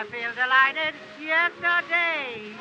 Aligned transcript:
I 0.00 0.04
feel 0.04 0.32
delighted. 0.32 0.94
Yesterday 1.20 2.56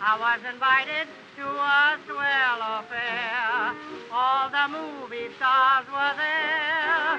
I 0.00 0.14
was 0.22 0.38
invited 0.54 1.08
to 1.34 1.42
a 1.42 1.98
swell 2.06 2.60
affair. 2.78 3.74
All 4.12 4.48
the 4.54 4.68
movie 4.70 5.26
stars 5.36 5.86
were 5.90 6.14
there. 6.14 7.18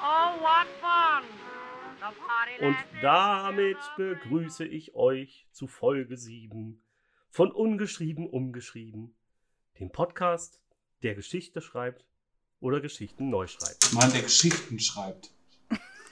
Oh, 0.00 0.38
what 0.38 0.68
fun! 0.80 1.24
The 1.98 2.14
party 2.14 2.64
Und 2.64 2.76
damit 3.02 3.78
begrüße 3.96 4.66
ich 4.66 4.94
euch 4.94 5.48
zu 5.50 5.66
Folge 5.66 6.16
7 6.16 6.80
von 7.28 7.50
Ungeschrieben 7.50 8.28
umgeschrieben, 8.28 9.16
dem 9.80 9.90
Podcast, 9.90 10.60
der 11.02 11.16
Geschichte 11.16 11.60
schreibt 11.60 12.06
oder 12.60 12.80
Geschichten 12.80 13.30
neu 13.30 13.48
schreibt. 13.48 13.92
Mann, 13.94 14.12
der 14.12 14.22
Geschichten 14.22 14.78
schreibt. 14.78 15.32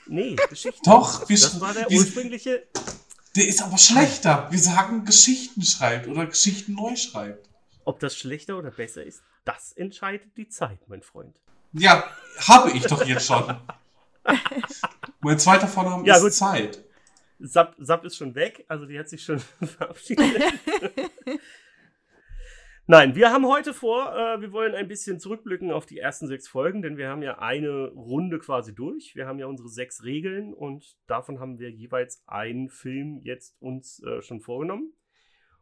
Nee, 0.07 0.35
Geschichten. 0.49 0.81
Doch, 0.83 1.27
wir 1.29 1.37
Das 1.37 1.59
war 1.61 1.73
der 1.73 1.89
wir- 1.89 1.97
ursprüngliche. 1.99 2.67
Der 3.35 3.47
ist 3.47 3.61
aber 3.61 3.77
schlechter. 3.77 4.47
Wir 4.51 4.59
sagen 4.59 5.05
Geschichten 5.05 5.61
schreibt 5.63 6.07
oder 6.07 6.25
Geschichten 6.25 6.73
neu 6.73 6.95
schreibt. 6.95 7.49
Ob 7.85 7.99
das 7.99 8.17
schlechter 8.17 8.57
oder 8.57 8.71
besser 8.71 9.03
ist, 9.03 9.23
das 9.45 9.71
entscheidet 9.73 10.35
die 10.37 10.49
Zeit, 10.49 10.79
mein 10.87 11.01
Freund. 11.01 11.35
Ja, 11.73 12.03
habe 12.39 12.71
ich 12.71 12.83
doch 12.83 13.05
jetzt 13.05 13.25
schon. 13.25 13.57
mein 15.21 15.39
zweiter 15.39 15.67
Vorname 15.67 16.05
Ja, 16.05 16.15
ist 16.17 16.21
gut. 16.23 16.33
Zeit. 16.33 16.83
Sap, 17.39 17.75
Sap 17.79 18.03
ist 18.05 18.17
schon 18.17 18.35
weg, 18.35 18.65
also 18.67 18.85
die 18.85 18.99
hat 18.99 19.09
sich 19.09 19.23
schon 19.23 19.39
verabschiedet. 19.77 20.25
Nein, 22.91 23.15
wir 23.15 23.31
haben 23.31 23.47
heute 23.47 23.73
vor, 23.73 24.13
äh, 24.13 24.41
wir 24.41 24.51
wollen 24.51 24.75
ein 24.75 24.89
bisschen 24.89 25.17
zurückblicken 25.17 25.71
auf 25.71 25.85
die 25.85 25.97
ersten 25.97 26.27
sechs 26.27 26.49
Folgen, 26.49 26.81
denn 26.81 26.97
wir 26.97 27.07
haben 27.07 27.23
ja 27.23 27.39
eine 27.39 27.87
Runde 27.87 28.37
quasi 28.37 28.75
durch. 28.75 29.15
Wir 29.15 29.27
haben 29.27 29.39
ja 29.39 29.45
unsere 29.45 29.69
sechs 29.69 30.03
Regeln 30.03 30.53
und 30.53 30.97
davon 31.07 31.39
haben 31.39 31.57
wir 31.57 31.71
jeweils 31.71 32.21
einen 32.27 32.67
Film 32.67 33.21
jetzt 33.23 33.55
uns 33.61 34.03
äh, 34.03 34.21
schon 34.21 34.41
vorgenommen. 34.41 34.91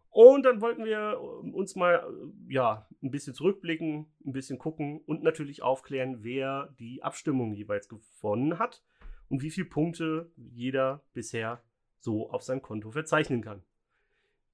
Und 0.09 0.41
dann 0.41 0.59
wollten 0.59 0.85
wir 0.85 1.11
äh, 1.11 1.15
uns 1.51 1.75
mal 1.75 1.97
äh, 1.97 2.51
ja 2.51 2.87
ein 3.03 3.11
bisschen 3.11 3.35
zurückblicken, 3.35 4.11
ein 4.25 4.33
bisschen 4.33 4.57
gucken 4.57 4.99
und 5.05 5.21
natürlich 5.21 5.61
aufklären, 5.61 6.23
wer 6.23 6.73
die 6.79 7.03
Abstimmung 7.03 7.53
jeweils 7.53 7.89
gewonnen 7.89 8.57
hat 8.57 8.83
und 9.27 9.43
wie 9.43 9.51
viele 9.51 9.69
Punkte 9.69 10.31
jeder 10.35 11.03
bisher 11.13 11.61
so 11.99 12.31
auf 12.31 12.41
sein 12.41 12.63
Konto 12.63 12.89
verzeichnen 12.89 13.43
kann. 13.43 13.61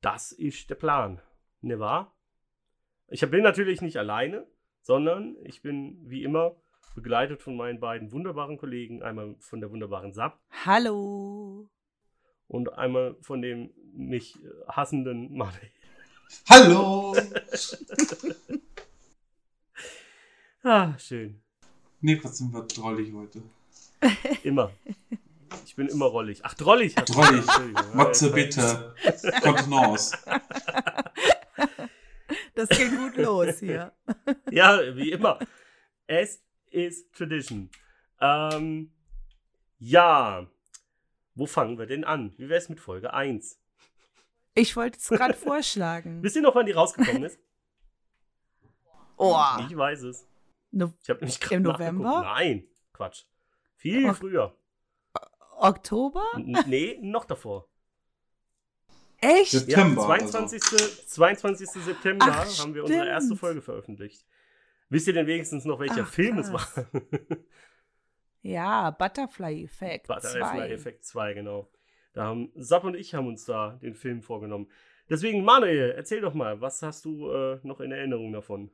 Das 0.02 0.34
ist 0.34 0.70
der 0.70 0.76
Plan. 0.76 1.22
Ne 1.62 1.80
wahr? 1.80 2.15
Ich 3.08 3.22
bin 3.30 3.44
natürlich 3.44 3.82
nicht 3.82 3.98
alleine, 3.98 4.48
sondern 4.82 5.36
ich 5.44 5.62
bin 5.62 5.98
wie 6.10 6.24
immer 6.24 6.56
begleitet 6.96 7.42
von 7.42 7.56
meinen 7.56 7.80
beiden 7.80 8.12
wunderbaren 8.12 8.58
Kollegen, 8.58 9.04
einmal 9.04 9.36
von 9.40 9.60
der 9.60 9.70
wunderbaren 9.70 10.14
Sap 10.14 10.40
Hallo. 10.66 11.70
und 12.48 12.74
einmal 12.74 13.16
von 13.22 13.42
dem 13.42 13.72
mich 13.94 14.36
äh, 14.44 14.48
hassenden 14.68 15.36
Manuel. 15.36 15.72
Hallo! 16.50 17.16
Ah, 20.68 20.98
schön. 20.98 21.44
Nee, 22.02 22.20
was 22.24 22.40
sind 22.40 22.52
wir 22.52 22.64
drollig 22.64 23.14
heute? 23.14 23.44
Immer. 24.44 24.72
Ich 25.64 25.76
bin 25.76 25.88
immer 25.90 26.08
rollig. 26.08 26.40
Ach, 26.42 26.56
drollig. 26.56 26.96
Drollig. 26.96 27.46
Matze, 27.94 28.32
bitte. 28.32 28.96
Kontenance. 29.44 30.18
Das 32.56 32.70
geht 32.70 32.96
gut 32.96 33.18
los 33.18 33.60
hier. 33.60 33.92
Ja, 34.52 34.80
wie 34.96 35.12
immer. 35.12 35.40
Es 36.08 36.44
ist 36.72 37.14
Tradition. 37.14 37.70
Ähm, 38.20 38.92
ja. 39.80 40.48
Wo 41.36 41.46
fangen 41.46 41.78
wir 41.78 41.86
denn 41.86 42.04
an? 42.06 42.34
Wie 42.38 42.48
wäre 42.48 42.60
es 42.60 42.70
mit 42.70 42.80
Folge 42.80 43.14
1? 43.14 43.60
Ich 44.54 44.76
wollte 44.78 44.98
es 45.00 45.10
gerade 45.10 45.34
vorschlagen. 45.50 46.24
Wisst 46.24 46.38
ihr 46.38 46.42
noch, 46.42 46.56
wann 46.56 46.66
die 46.66 46.72
rausgekommen 46.72 47.24
ist? 47.24 47.40
Oh, 49.18 49.38
Ich 49.68 49.76
weiß 49.76 50.04
es. 50.04 50.28
no 50.72 50.94
Ich 51.02 51.10
habe 51.10 51.20
nämlich 51.20 51.40
gerade 51.40 51.56
Im. 51.56 51.64
November? 51.64 52.22
Nein, 52.22 52.68
Quatsch. 52.94 53.24
Viel 53.76 54.10
Ok- 54.10 54.18
früher. 54.18 54.56
Oktober? 55.58 56.24
N 56.36 56.58
nee, 56.68 56.98
noch 57.02 57.26
davor. 57.26 57.68
Echt? 59.26 59.54
Das- 59.54 59.68
Ja, 59.68 59.78
September 59.78 60.02
22. 60.06 60.62
22. 61.08 61.68
September 61.70 62.26
Ach, 62.30 62.60
haben 62.60 62.74
wir 62.76 62.84
unsere 62.84 63.08
erste. 63.08 63.36
Folge 63.36 63.62
veröffentlicht. 63.62 64.26
Wisst 64.90 65.08
ihr 65.08 65.14
denn 65.14 65.28
wenigstens 65.28 65.66
noch, 65.66 65.80
welcher 65.80 66.04
Ach, 66.04 66.08
Film 66.12 66.38
es 66.40 66.50
krass. 66.50 66.78
war? 66.78 66.86
Ja, 68.42 68.92
Butterfly-Effekt. 68.92 70.06
Butterfly 70.08 70.72
Effect 70.72 71.04
2, 71.04 71.34
genau. 71.34 71.68
Da 72.14 72.26
haben 72.26 72.52
Sap 72.56 72.84
und 72.84 72.96
ich 72.96 73.16
haben 73.16 73.26
uns 73.28 73.44
da 73.46 73.80
den 73.82 73.96
Film 73.96 74.22
vorgenommen. 74.22 74.68
Deswegen, 75.10 75.44
Manuel, 75.44 75.94
erzähl 75.98 76.22
doch 76.22 76.36
mal, 76.36 76.62
was 76.62 76.84
hast 76.84 77.06
du 77.06 77.32
äh, 77.32 77.60
noch 77.64 77.80
in 77.80 77.92
Erinnerung 77.92 78.32
davon? 78.32 78.70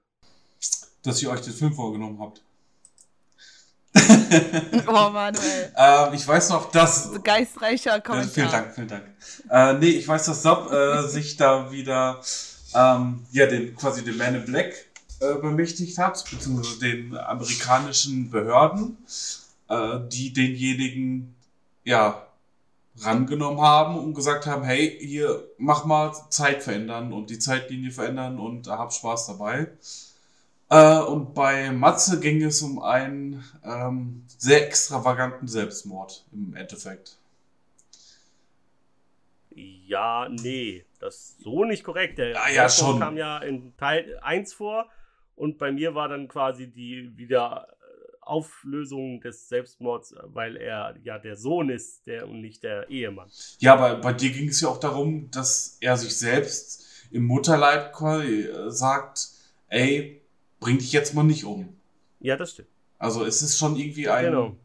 Dass 1.03 1.23
ihr 1.23 1.29
euch 1.31 1.39
den 1.39 1.53
Film 1.53 1.71
vorgenommen 1.73 2.19
habt. 2.19 2.43
Oh, 4.87 5.09
Manuel. 5.09 5.71
Ähm, 5.75 6.13
ich 6.13 6.27
weiß 6.27 6.49
noch, 6.49 6.71
dass. 6.71 7.11
Geistreicher 7.23 7.99
Kommentar. 8.01 8.31
vielen 8.31 8.51
Dank, 8.51 8.73
vielen 8.75 8.87
Dank. 8.87 9.03
Äh, 9.49 9.73
nee, 9.73 9.89
ich 9.89 10.07
weiß, 10.07 10.25
dass 10.25 10.41
Sab 10.41 10.71
äh, 10.71 11.03
sich 11.07 11.37
da 11.37 11.71
wieder 11.71 12.21
ähm, 12.73 13.25
ja, 13.31 13.45
den, 13.45 13.75
quasi 13.75 14.03
den 14.03 14.17
Man 14.17 14.35
in 14.35 14.45
Black 14.45 14.73
äh, 15.19 15.35
bemächtigt 15.35 15.97
hat, 15.97 16.23
beziehungsweise 16.29 16.79
den 16.79 17.17
amerikanischen 17.17 18.29
Behörden, 18.29 18.97
äh, 19.69 19.99
die 20.09 20.33
denjenigen 20.33 21.35
ja 21.83 22.27
rangenommen 22.99 23.61
haben 23.61 23.97
und 23.97 24.13
gesagt 24.13 24.45
haben, 24.45 24.63
hey, 24.63 24.97
hier 24.99 25.47
mach 25.57 25.85
mal 25.85 26.13
Zeit 26.29 26.63
verändern 26.63 27.13
und 27.13 27.29
die 27.29 27.39
Zeitlinie 27.39 27.91
verändern 27.91 28.39
und 28.39 28.67
hab 28.67 28.93
Spaß 28.93 29.27
dabei. 29.27 29.67
Äh, 30.71 30.99
und 31.01 31.33
bei 31.33 31.69
Matze 31.71 32.21
ging 32.21 32.41
es 32.41 32.61
um 32.61 32.81
einen 32.81 33.43
ähm, 33.65 34.23
sehr 34.37 34.65
extravaganten 34.65 35.49
Selbstmord 35.49 36.25
im 36.31 36.55
Endeffekt. 36.55 37.17
Ja, 39.53 40.29
nee, 40.29 40.85
das 40.99 41.15
ist 41.15 41.41
so 41.41 41.65
nicht 41.65 41.83
korrekt. 41.83 42.19
Der 42.19 42.29
Ja, 42.29 42.49
ja, 42.49 42.69
schon. 42.69 43.01
kam 43.01 43.17
ja 43.17 43.39
in 43.39 43.75
Teil 43.75 44.17
1 44.21 44.53
vor 44.53 44.89
und 45.35 45.57
bei 45.57 45.73
mir 45.73 45.93
war 45.93 46.07
dann 46.07 46.29
quasi 46.29 46.67
die 46.67 47.11
wieder 47.17 47.67
äh, 47.67 48.15
Auflösung 48.21 49.19
des 49.19 49.49
Selbstmords, 49.49 50.15
weil 50.23 50.55
er 50.55 50.95
ja 51.03 51.19
der 51.19 51.35
Sohn 51.35 51.69
ist 51.69 52.07
der, 52.07 52.29
und 52.29 52.39
nicht 52.39 52.63
der 52.63 52.89
Ehemann. 52.89 53.29
Ja, 53.59 53.73
aber 53.73 53.97
bei 53.97 54.13
dir 54.13 54.29
ging 54.29 54.47
es 54.47 54.61
ja 54.61 54.69
auch 54.69 54.79
darum, 54.79 55.29
dass 55.31 55.77
er 55.81 55.97
sich 55.97 56.17
selbst 56.17 57.09
im 57.11 57.25
Mutterleib 57.25 57.93
äh, 58.01 58.69
sagt, 58.69 59.27
ey, 59.67 60.20
bring 60.61 60.77
dich 60.77 60.93
jetzt 60.93 61.13
mal 61.13 61.23
nicht 61.23 61.43
um. 61.43 61.75
Ja, 62.21 62.37
das 62.37 62.51
stimmt. 62.51 62.69
Also 62.97 63.25
es 63.25 63.41
ist 63.41 63.57
schon 63.57 63.75
irgendwie 63.75 64.07
ein, 64.07 64.25
Genau. 64.25 64.55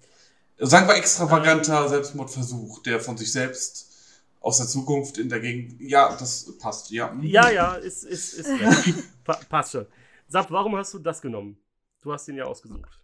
sagen 0.58 0.86
wir, 0.86 0.94
extravaganter 0.94 1.88
Selbstmordversuch, 1.88 2.82
der 2.84 3.00
von 3.00 3.16
sich 3.16 3.32
selbst 3.32 4.22
aus 4.40 4.58
der 4.58 4.66
Zukunft 4.68 5.18
in 5.18 5.28
der 5.28 5.40
Gegend, 5.40 5.80
ja, 5.80 6.14
das 6.16 6.56
passt, 6.58 6.90
ja. 6.90 7.10
Mhm. 7.12 7.24
Ja, 7.24 7.50
ja, 7.50 7.74
ist, 7.74 8.04
ist, 8.04 8.34
ist 8.34 8.48
ja. 8.60 8.70
pa 9.24 9.40
passt 9.48 9.72
schon. 9.72 9.86
Sag, 10.28 10.50
warum 10.50 10.76
hast 10.76 10.94
du 10.94 10.98
das 11.00 11.20
genommen? 11.20 11.58
Du 12.02 12.12
hast 12.12 12.28
ihn 12.28 12.36
ja 12.36 12.44
ausgesucht. 12.44 13.00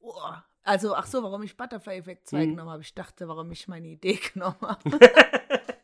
Oh, 0.00 0.12
also, 0.62 0.94
ach 0.94 1.06
so, 1.06 1.22
warum 1.22 1.42
ich 1.42 1.56
Butterfly-Effekt 1.56 2.28
2 2.28 2.46
Mhm. 2.46 2.50
genommen 2.50 2.70
habe. 2.70 2.82
Ich 2.82 2.94
dachte, 2.94 3.26
warum 3.26 3.50
ich 3.50 3.66
meine 3.66 3.88
Idee 3.88 4.20
genommen 4.34 4.56
habe. 4.60 5.00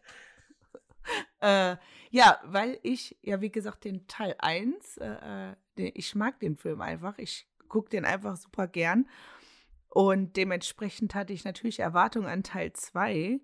äh, 1.41 1.76
ja, 2.10 2.38
weil 2.44 2.78
ich, 2.82 3.16
ja, 3.22 3.41
wie 3.41 3.50
gesagt, 3.50 3.84
den 3.84 4.06
Teil 4.06 4.34
1, 4.38 4.98
äh, 4.98 5.50
äh, 5.50 5.54
ich 5.88 6.14
mag 6.14 6.38
den 6.41 6.56
Film 6.56 6.80
einfach. 6.80 7.18
Ich 7.18 7.47
gucke 7.68 7.91
den 7.91 8.04
einfach 8.04 8.36
super 8.36 8.66
gern. 8.66 9.09
Und 9.88 10.36
dementsprechend 10.36 11.15
hatte 11.15 11.32
ich 11.32 11.44
natürlich 11.44 11.80
Erwartungen 11.80 12.28
an 12.28 12.42
Teil 12.42 12.72
2. 12.72 13.41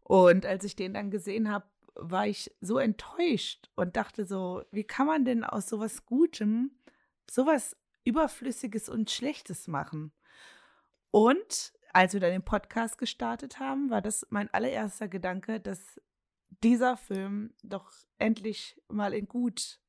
Und 0.00 0.46
als 0.46 0.64
ich 0.64 0.76
den 0.76 0.94
dann 0.94 1.10
gesehen 1.10 1.50
habe, 1.50 1.66
war 1.94 2.26
ich 2.26 2.50
so 2.60 2.78
enttäuscht 2.78 3.70
und 3.76 3.96
dachte 3.96 4.24
so, 4.24 4.62
wie 4.70 4.84
kann 4.84 5.06
man 5.06 5.24
denn 5.24 5.44
aus 5.44 5.68
sowas 5.68 6.06
Gutem 6.06 6.70
sowas 7.30 7.76
Überflüssiges 8.04 8.88
und 8.88 9.10
Schlechtes 9.10 9.68
machen? 9.68 10.12
Und 11.10 11.74
als 11.92 12.14
wir 12.14 12.20
dann 12.20 12.30
den 12.30 12.44
Podcast 12.44 12.96
gestartet 12.96 13.60
haben, 13.60 13.90
war 13.90 14.00
das 14.00 14.26
mein 14.30 14.52
allererster 14.54 15.08
Gedanke, 15.08 15.60
dass 15.60 16.00
dieser 16.62 16.96
Film 16.96 17.52
doch 17.62 17.92
endlich 18.18 18.80
mal 18.88 19.12
in 19.12 19.28
gut 19.28 19.80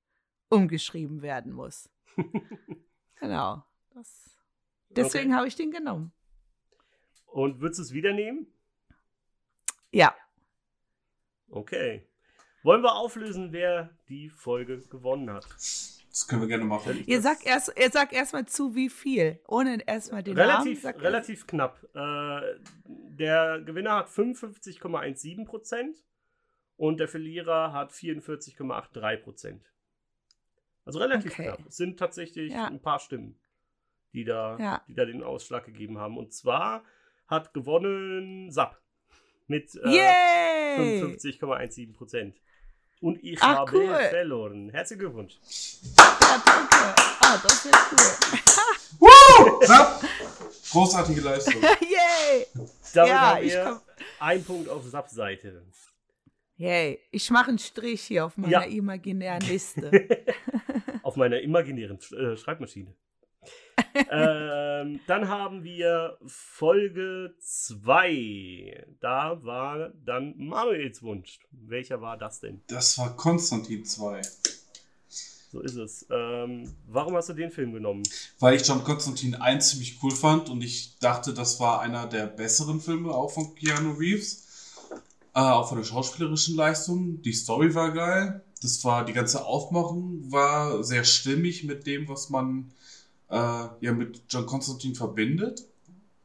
umgeschrieben 0.54 1.22
werden 1.22 1.52
muss. 1.52 1.90
genau. 3.20 3.64
Das, 3.94 4.38
deswegen 4.90 5.32
Okay. 5.32 5.38
habe 5.38 5.48
ich 5.48 5.56
den 5.56 5.72
genommen. 5.72 6.12
Und 7.26 7.60
würdest 7.62 7.80
du 7.80 7.84
es 7.84 7.94
wieder 7.94 8.14
nehmen? 8.14 8.48
Ja. 9.92 10.16
Okay. 11.50 12.08
Wollen 12.64 12.82
wir 12.84 12.96
auflösen, 12.96 13.52
wer 13.52 13.90
die 14.08 14.30
Folge 14.30 14.80
gewonnen 14.90 15.30
hat? 15.32 15.46
Das 15.46 16.28
können 16.28 16.42
wir 16.42 16.48
gerne 16.48 16.64
machen. 16.66 17.04
Ihr 17.08 17.22
sagt 17.22 17.44
erst, 17.46 17.74
ihr 17.76 17.90
sagt 17.90 18.14
erstmal 18.14 18.46
zu 18.46 18.76
wie 18.76 18.90
viel, 18.90 19.40
ohne 19.48 19.80
erstmal 19.86 20.22
den 20.22 20.38
relativ, 20.38 20.66
Namen. 20.66 20.82
Sagt 20.82 21.02
relativ 21.02 21.48
knapp. 21.48 21.84
Äh, 21.96 22.60
der 22.86 23.62
Gewinner 23.62 23.96
hat 23.96 24.10
55,17% 24.10 25.96
und 26.78 27.00
der 27.00 27.08
Verlierer 27.08 27.74
hat 27.74 27.92
44,83%. 27.92 29.60
Also 30.86 31.00
relativ 31.00 31.32
Okay. 31.32 31.44
knapp. 31.46 31.60
Es 31.68 31.78
sind 31.78 31.98
tatsächlich 31.98 32.52
Ja. 32.52 32.66
ein 32.66 32.82
paar 32.82 33.00
Stimmen, 33.00 33.40
die 34.14 34.26
da, 34.26 34.58
Ja. 34.60 34.82
die 34.88 34.94
da 34.96 35.06
den 35.06 35.24
Ausschlag 35.24 35.66
gegeben 35.66 35.98
haben. 35.98 36.18
Und 36.18 36.34
zwar 36.34 36.84
hat 37.28 37.54
gewonnen 37.54 38.52
Sapp 38.52 38.80
mit 39.48 39.76
äh, 39.76 39.90
Yay! 39.90 41.02
55,17%. 41.02 42.34
Und 43.02 43.22
ich 43.24 43.38
Ach, 43.42 43.58
habe 43.58 43.78
cool. 43.78 43.96
verloren. 44.10 44.70
Herzlichen 44.70 45.00
Glückwunsch. 45.02 45.38
Ja, 45.98 46.42
danke. 46.46 46.96
Ah, 47.22 47.38
das 47.44 47.66
ist 47.66 47.76
cool. 47.92 48.40
Ja, 49.68 50.00
großartige 50.72 51.22
Leistung. 51.22 51.62
Yay! 51.82 52.46
Damit 52.94 53.10
ja, 53.10 53.22
haben 53.36 53.44
ich 53.44 53.52
wir 53.54 53.64
komm. 53.64 53.80
ein 54.20 54.44
Punkt 54.44 54.70
auf 54.70 54.84
Sapp-Seite. 54.86 55.64
Yay. 56.58 57.00
Ich 57.12 57.30
mache 57.32 57.50
einen 57.50 57.58
Strich 57.60 58.02
hier 58.04 58.26
auf 58.26 58.38
meiner 58.38 58.52
Ja. 58.52 58.62
imaginären 58.64 59.42
Liste. 59.42 59.90
auf 61.13 61.18
meiner 61.18 61.42
imaginären 61.42 62.00
äh, 62.18 62.36
Schreibmaschine. 62.36 62.92
ähm, 64.12 65.00
dann 65.06 65.27
haben 65.27 65.63
wir 65.63 66.18
Folge 66.25 67.36
2. 67.39 68.86
Da 69.00 69.44
war 69.44 69.89
dann 70.06 70.36
Manuels 70.38 71.04
Wunsch. 71.04 71.39
Welcher 71.51 72.01
war 72.01 72.18
das 72.18 72.39
denn? 72.39 72.62
Das 72.68 72.98
war 72.98 73.15
Konstantin 73.15 73.86
2. 73.86 74.21
So 75.51 75.60
ist 75.60 75.75
es. 75.75 76.07
Ähm, 76.10 76.74
warum 76.88 77.15
hast 77.15 77.30
du 77.30 77.33
den 77.33 77.51
Film 77.51 77.74
genommen? 77.74 78.01
Weil 78.39 78.56
ich 78.56 78.68
John 78.68 78.83
Konstantin 78.83 79.36
1 79.36 79.69
ziemlich 79.69 80.00
cool 80.01 80.12
fand 80.12 80.50
und 80.50 80.63
ich 80.63 80.98
dachte, 80.98 81.31
das 81.31 81.60
war 81.60 81.81
einer 81.81 82.07
der 82.07 82.25
besseren 82.25 82.81
Filme 82.81 83.12
auch 83.12 83.30
von 83.30 83.54
Keanu 83.54 83.92
Reeves. 83.92 84.80
Äh, 85.36 85.42
auch 85.42 85.69
von 85.69 85.77
der 85.77 85.86
schauspielerischen 85.86 86.56
Leistung. 86.56 87.21
Die 87.21 87.33
Story 87.33 87.75
war 87.75 87.92
geil. 87.92 88.44
Das 88.63 88.83
war, 88.83 89.06
die 89.06 89.13
ganze 89.13 89.45
Aufmachung 89.45 90.31
war 90.31 90.83
sehr 90.83 91.04
stimmig 91.04 91.63
mit 91.65 91.86
dem, 91.86 92.07
was 92.07 92.30
man 92.30 92.71
äh, 93.30 93.36
ja 93.36 93.92
mit 93.92 94.21
John 94.30 94.45
Constantine 94.45 94.95
verbindet. 94.95 95.65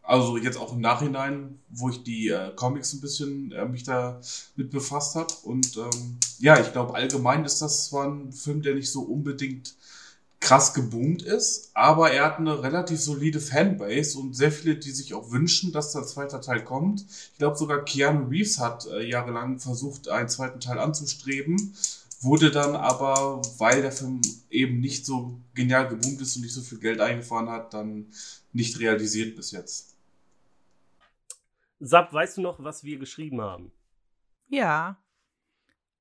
Also 0.03 0.39
jetzt 0.39 0.57
auch 0.57 0.73
im 0.73 0.81
Nachhinein, 0.81 1.59
wo 1.69 1.91
ich 1.91 2.03
die 2.03 2.29
äh, 2.29 2.53
Comics 2.55 2.95
ein 2.95 3.01
bisschen 3.01 3.53
äh, 3.53 3.67
mich 3.67 3.83
da 3.83 4.21
mit 4.57 4.71
befasst 4.71 5.17
habe. 5.17 5.35
Und 5.43 5.77
ähm, 5.77 6.19
ja, 6.39 6.59
ich 6.61 6.73
glaube 6.73 6.95
allgemein 6.95 7.45
ist 7.45 7.61
das 7.61 7.87
zwar 7.87 8.07
ein 8.07 8.33
Film, 8.33 8.63
der 8.63 8.75
nicht 8.75 8.91
so 8.91 9.03
unbedingt 9.03 9.75
krass 10.41 10.73
geboomt 10.73 11.23
ist, 11.23 11.71
aber 11.75 12.13
er 12.13 12.25
hat 12.25 12.39
eine 12.39 12.63
relativ 12.63 13.01
solide 13.01 13.41
Fanbase 13.41 14.19
und 14.19 14.37
sehr 14.37 14.53
viele, 14.53 14.77
die 14.77 14.93
sich 14.93 15.13
auch 15.15 15.31
wünschen, 15.31 15.73
dass 15.73 15.93
der 15.93 16.05
zweite 16.05 16.41
Teil 16.41 16.65
kommt. 16.65 17.05
Ich 17.33 17.39
glaube 17.39 17.59
sogar 17.59 17.85
Keanu 17.85 18.29
Reeves 18.29 18.59
hat 18.59 18.87
äh, 18.87 19.03
jahrelang 19.03 19.59
versucht, 19.59 20.09
einen 20.09 20.29
zweiten 20.29 20.61
Teil 20.61 20.79
anzustreben, 20.79 21.75
wurde 22.21 22.51
dann 22.51 22.75
aber, 22.75 23.43
weil 23.59 23.83
der 23.83 23.93
Film 23.93 24.21
eben 24.51 24.81
nicht 24.81 25.07
so 25.07 25.41
genial 25.55 25.89
geboomt 25.89 26.21
ist 26.21 26.37
und 26.37 26.43
nicht 26.43 26.55
so 26.55 26.63
viel 26.63 26.79
Geld 26.79 27.01
eingefahren 27.01 27.49
hat, 27.49 27.75
dann 27.75 28.07
nicht 28.53 28.79
realisiert 28.81 29.37
bis 29.37 29.53
jetzt. 29.53 29.97
Sab, 31.81 32.13
weißt 32.13 32.39
du 32.39 32.41
noch, 32.41 32.63
was 32.63 32.83
wir 32.83 32.99
geschrieben 32.99 33.41
haben? 33.41 33.71
Ja. 34.49 34.99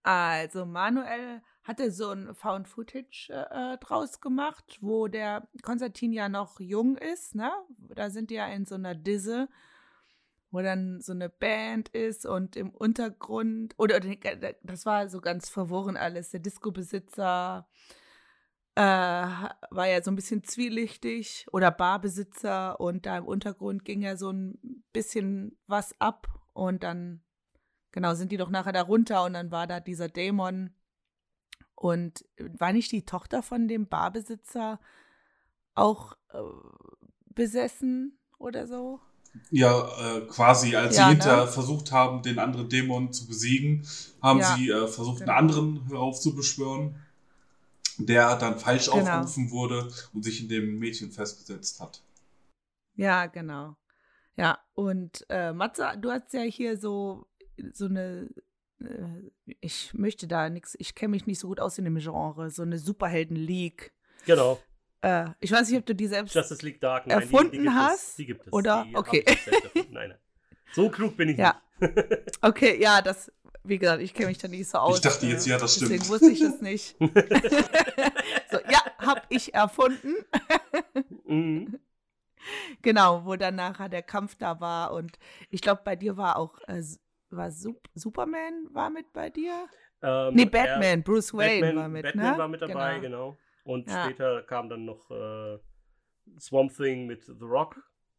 Also 0.03 0.65
Manuel 0.65 1.41
hatte 1.63 1.91
so 1.91 2.11
ein 2.11 2.33
Found 2.33 2.67
Footage 2.67 3.29
äh, 3.29 3.73
äh, 3.73 3.77
draus 3.77 4.21
gemacht, 4.21 4.77
wo 4.81 5.07
der 5.07 5.47
Konstantin 5.63 6.13
ja 6.13 6.29
noch 6.29 6.59
jung 6.59 6.97
ist, 6.97 7.35
ne? 7.35 7.51
Da 7.77 8.09
sind 8.09 8.29
die 8.29 8.35
ja 8.35 8.47
in 8.47 8.65
so 8.65 8.75
einer 8.75 8.95
Disse, 8.95 9.49
wo 10.51 10.61
dann 10.61 11.01
so 11.01 11.11
eine 11.11 11.29
Band 11.29 11.89
ist 11.89 12.25
und 12.25 12.55
im 12.55 12.69
Untergrund, 12.69 13.73
oder 13.77 13.99
das 13.99 14.85
war 14.85 15.09
so 15.09 15.21
ganz 15.21 15.49
verworren 15.49 15.97
alles. 15.97 16.31
Der 16.31 16.39
Disco-Besitzer 16.39 17.67
äh, 18.75 18.81
war 18.81 19.87
ja 19.87 20.01
so 20.03 20.11
ein 20.11 20.15
bisschen 20.15 20.43
zwielichtig 20.43 21.45
oder 21.51 21.71
Barbesitzer 21.71 22.79
und 22.79 23.05
da 23.05 23.17
im 23.17 23.25
Untergrund 23.25 23.85
ging 23.85 24.01
ja 24.01 24.17
so 24.17 24.31
ein 24.31 24.83
bisschen 24.93 25.57
was 25.67 25.99
ab 25.99 26.27
und 26.53 26.83
dann 26.83 27.21
Genau, 27.97 28.13
sind 28.13 28.31
die 28.31 28.37
doch 28.37 28.51
nachher 28.51 28.73
da 28.73 28.83
runter 28.83 29.23
und 29.23 29.33
dann 29.33 29.49
war 29.49 29.65
da 29.65 29.79
dieser 29.79 30.07
Dämon. 30.07 30.69
Und 31.73 32.25
war 32.37 32.71
nicht 32.71 32.91
die 32.91 33.05
Tochter 33.05 33.41
von 33.41 33.67
dem 33.67 33.87
Barbesitzer 33.87 34.79
auch 35.73 36.13
äh, 36.29 36.37
besessen 37.33 38.19
oder 38.37 38.67
so? 38.67 38.99
Ja, 39.51 40.17
äh, 40.17 40.21
quasi, 40.27 40.75
als 40.75 40.95
Ja, 40.95 41.05
sie 41.05 41.11
hinter 41.13 41.45
ne? 41.45 41.51
versucht 41.51 41.91
haben, 41.91 42.21
den 42.23 42.39
anderen 42.39 42.69
Dämon 42.69 43.11
zu 43.13 43.27
besiegen, 43.27 43.87
haben 44.21 44.39
Ja, 44.39 44.55
sie 44.55 44.69
äh, 44.69 44.87
versucht, 44.87 45.19
genau. 45.19 45.31
einen 45.33 45.49
anderen 45.49 45.87
heraufzubeschwören, 45.87 46.95
der 47.97 48.35
dann 48.37 48.59
falsch 48.59 48.87
Genau. 48.87 49.01
aufgerufen 49.01 49.51
wurde 49.51 49.91
und 50.13 50.23
sich 50.23 50.41
in 50.41 50.49
dem 50.49 50.79
Mädchen 50.79 51.11
festgesetzt 51.11 51.79
hat. 51.79 52.01
Ja, 52.95 53.27
genau. 53.27 53.75
Ja, 54.35 54.59
und 54.73 55.25
äh, 55.29 55.51
Matze, 55.53 55.93
du 55.99 56.11
hast 56.11 56.33
ja 56.33 56.41
hier 56.41 56.77
so, 56.77 57.25
so 57.73 57.85
eine, 57.85 58.29
äh, 58.79 59.31
ich 59.61 59.93
möchte 59.93 60.27
da 60.27 60.49
nichts, 60.49 60.75
ich 60.79 60.93
kenne 60.95 61.11
mich 61.11 61.25
nicht 61.25 61.39
so 61.39 61.47
gut 61.47 61.59
aus 61.59 61.77
in 61.77 61.85
dem 61.85 61.97
Genre, 61.97 62.49
so 62.51 62.61
eine 62.61 62.77
Superhelden-League. 62.77 63.93
Genau. 64.25 64.59
Äh, 65.01 65.25
ich 65.39 65.51
weiß 65.51 65.69
nicht, 65.69 65.77
ob 65.79 65.85
du 65.85 65.93
die 65.95 66.07
selbst 66.07 66.33
Justice 66.33 66.65
League 66.65 66.81
Dark. 66.81 67.07
Nein, 67.07 67.21
Erfunden 67.21 67.51
die, 67.51 67.57
die 67.59 67.63
gibt 67.65 67.75
hast? 67.75 68.09
Es, 68.09 68.15
die 68.15 68.25
gibt 68.25 68.47
es. 68.47 68.53
Oder? 68.53 68.85
Die 68.89 68.95
Okay. 68.95 69.23
ich. 69.27 69.89
Nein, 69.91 70.09
nein. 70.09 70.17
So 70.73 70.89
klug 70.89 71.15
bin 71.17 71.29
ich 71.29 71.37
Ja. 71.37 71.61
nicht. 71.79 71.93
Okay, 72.41 72.81
ja, 72.81 73.01
das, 73.03 73.31
wie 73.63 73.77
gesagt, 73.77 74.01
ich 74.01 74.13
kenne 74.13 74.29
mich 74.29 74.39
da 74.39 74.47
nicht 74.47 74.67
so 74.67 74.79
aus. 74.79 74.99
dachte 75.01 75.27
jetzt, 75.27 75.45
äh, 75.45 75.51
ja, 75.51 75.57
das 75.59 75.75
stimmt. 75.75 75.91
Deswegen 75.91 76.09
wusste 76.09 76.31
ich 76.31 76.41
es 76.41 76.59
nicht. 76.61 76.95
so, 78.51 78.57
ja, 78.69 78.79
hab 78.97 79.25
ich 79.29 79.53
erfunden. 79.53 80.15
Mhm. 81.25 81.79
Genau, 82.81 83.25
wo 83.25 83.35
dann 83.35 83.55
nachher 83.55 83.89
der 83.89 84.01
Kampf 84.03 84.35
da 84.35 84.59
war. 84.59 84.93
Und 84.93 85.19
ich 85.49 85.61
glaube, 85.61 85.81
bei 85.83 85.95
dir 85.95 86.17
war 86.17 86.37
auch, 86.37 86.59
äh, 86.67 86.81
war 87.29 87.51
Sup 87.51 87.79
Superman 87.93 88.67
war 88.71 88.89
mit 88.89 89.11
bei 89.13 89.29
dir? 89.29 89.67
Ähm, 90.01 90.33
Nee, 90.33 90.43
er- 90.43 90.49
Batman, 90.49 91.03
Bruce 91.03 91.33
Wayne 91.33 91.61
Batman, 91.67 91.75
war 91.83 91.89
mit, 91.89 92.03
Batman 92.03 92.31
ne? 92.31 92.37
war 92.37 92.47
mit 92.47 92.61
dabei, 92.61 92.99
genau. 92.99 93.37
Und 93.67 93.89
Ja. 93.89 94.05
später 94.05 94.43
kam 94.43 94.69
dann 94.69 94.85
noch 94.85 95.11
äh, 95.11 95.57
Swamp 96.39 96.73
Thing 96.75 97.05
mit 97.05 97.25
The 97.25 97.33
Rock 97.41 97.75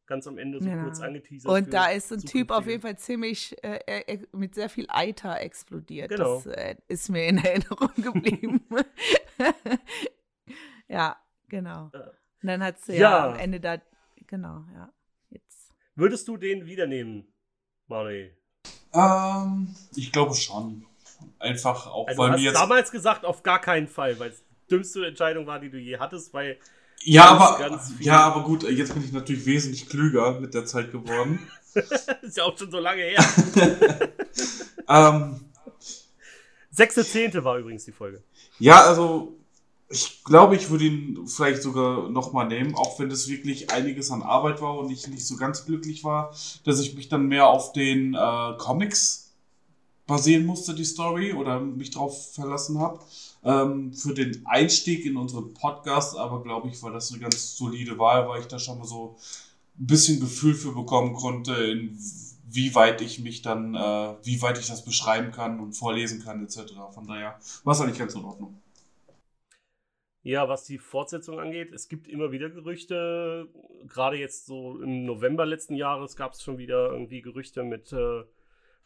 ganz 0.06 0.26
am 0.26 0.36
Ende 0.38 0.58
so 0.58 0.64
Genau. 0.68 0.84
kurz 0.84 1.00
angeteasert. 1.00 1.50
Und 1.50 1.72
da 1.72 1.86
ist 1.88 2.12
ein 2.12 2.20
Typ 2.20 2.50
auf 2.50 2.66
jeden 2.66 2.80
Fall 2.82 2.96
ziemlich 2.98 3.56
äh, 3.62 4.18
mit 4.32 4.54
sehr 4.54 4.68
viel 4.68 4.86
Eiter 4.88 5.40
explodiert. 5.40 6.10
Genau. 6.10 6.36
Das 6.36 6.46
äh, 6.46 6.76
ist 6.88 7.08
mir 7.10 7.26
in 7.26 7.38
Erinnerung 7.44 7.90
geblieben. 7.96 8.62
ja, 10.88 11.16
genau. 11.48 11.90
Äh, 11.92 11.98
Und 12.42 12.48
dann 12.48 12.62
hat 12.62 12.78
sie 12.80 12.92
ja. 12.94 12.98
ja. 12.98 13.28
am 13.32 13.36
Ende 13.38 13.60
da, 13.60 13.78
genau, 14.26 14.64
ja. 14.74 14.92
Jetzt. 15.30 15.74
Würdest 15.94 16.28
du 16.28 16.36
den 16.36 16.66
wiedernehmen, 16.66 17.26
Manuel? 17.86 18.36
Ähm, 18.94 19.74
ich 19.96 20.12
glaube 20.12 20.34
schon. 20.34 20.84
Einfach 21.40 21.86
auch, 21.88 22.06
Also, 22.06 22.18
weil 22.22 22.26
du 22.30 22.32
mir 22.32 22.38
hast 22.38 22.44
jetzt. 22.44 22.54
damals 22.54 22.90
gesagt, 22.92 23.24
auf 23.24 23.42
gar 23.42 23.60
keinen 23.60 23.88
Fall, 23.88 24.18
weil 24.20 24.30
es 24.30 24.44
dümmste 24.70 25.06
Entscheidung 25.06 25.46
war, 25.46 25.60
die 25.60 25.70
du 25.70 25.78
je 25.78 25.98
hattest, 25.98 26.32
weil 26.32 26.58
Ja, 27.02 27.26
aber, 27.26 27.80
ja, 28.00 28.20
aber 28.20 28.42
gut, 28.44 28.64
jetzt 28.64 28.94
bin 28.94 29.04
ich 29.04 29.12
natürlich 29.12 29.46
wesentlich 29.46 29.88
klüger 29.88 30.40
mit 30.40 30.54
der 30.54 30.66
Zeit 30.66 30.92
geworden. 30.92 31.40
ist 32.22 32.36
ja 32.36 32.44
auch 32.44 32.56
schon 32.56 32.70
so 32.70 32.78
lange 32.78 33.02
her. 33.02 33.24
ähm, 34.88 35.40
6.10. 36.76 37.42
war 37.44 37.58
übrigens 37.58 37.84
die 37.84 37.92
Folge. 37.92 38.22
Ja, 38.58 38.84
also 38.84 39.38
ich 39.90 40.22
glaube, 40.22 40.54
ich 40.54 40.70
würde 40.70 40.84
ihn 40.84 41.26
vielleicht 41.26 41.62
sogar 41.62 42.10
nochmal 42.10 42.46
nehmen, 42.46 42.74
auch 42.74 42.98
wenn 42.98 43.10
es 43.10 43.28
wirklich 43.28 43.70
einiges 43.72 44.10
an 44.10 44.22
Arbeit 44.22 44.60
war 44.60 44.78
und 44.78 44.90
ich 44.90 45.08
nicht 45.08 45.26
so 45.26 45.36
ganz 45.36 45.64
glücklich 45.64 46.04
war, 46.04 46.34
dass 46.64 46.80
ich 46.80 46.94
mich 46.94 47.08
dann 47.08 47.26
mehr 47.26 47.46
auf 47.46 47.72
den 47.72 48.14
äh, 48.14 48.52
Comics 48.58 49.32
basieren 50.06 50.46
musste, 50.46 50.74
die 50.74 50.84
Story, 50.84 51.32
oder 51.32 51.60
mich 51.60 51.90
drauf 51.90 52.34
verlassen 52.34 52.78
habe. 52.78 53.00
Ähm, 53.48 53.94
für 53.94 54.12
den 54.12 54.44
Einstieg 54.44 55.06
in 55.06 55.16
unseren 55.16 55.54
Podcast, 55.54 56.18
aber 56.18 56.42
glaube 56.42 56.68
ich, 56.68 56.82
war 56.82 56.92
das 56.92 57.10
eine 57.10 57.22
ganz 57.22 57.56
solide 57.56 57.98
Wahl, 57.98 58.28
weil 58.28 58.40
ich 58.42 58.46
da 58.46 58.58
schon 58.58 58.78
mal 58.78 58.84
so 58.84 59.16
ein 59.78 59.86
bisschen 59.86 60.20
Gefühl 60.20 60.54
für 60.54 60.74
bekommen 60.74 61.14
konnte, 61.14 61.54
in 61.54 61.98
wie 62.50 62.74
weit 62.74 63.00
ich 63.00 63.20
mich 63.20 63.42
dann, 63.42 63.74
äh, 63.74 64.14
wie 64.22 64.42
weit 64.42 64.58
ich 64.58 64.66
das 64.66 64.84
beschreiben 64.84 65.32
kann 65.32 65.60
und 65.60 65.72
vorlesen 65.72 66.22
kann, 66.22 66.42
etc. 66.42 66.74
Von 66.92 67.06
daher 67.06 67.38
war 67.64 67.72
es 67.72 67.80
eigentlich 67.80 67.98
ganz 67.98 68.14
in 68.14 68.24
Ordnung. 68.24 68.60
Ja, 70.22 70.48
was 70.48 70.64
die 70.64 70.78
Fortsetzung 70.78 71.40
angeht, 71.40 71.72
es 71.72 71.88
gibt 71.88 72.06
immer 72.06 72.32
wieder 72.32 72.50
Gerüchte. 72.50 73.48
Gerade 73.86 74.18
jetzt 74.18 74.46
so 74.46 74.80
im 74.80 75.04
November 75.06 75.46
letzten 75.46 75.74
Jahres 75.74 76.16
gab 76.16 76.32
es 76.32 76.42
schon 76.42 76.58
wieder 76.58 76.90
irgendwie 76.90 77.22
Gerüchte 77.22 77.62
mit, 77.62 77.92
äh, 77.92 78.24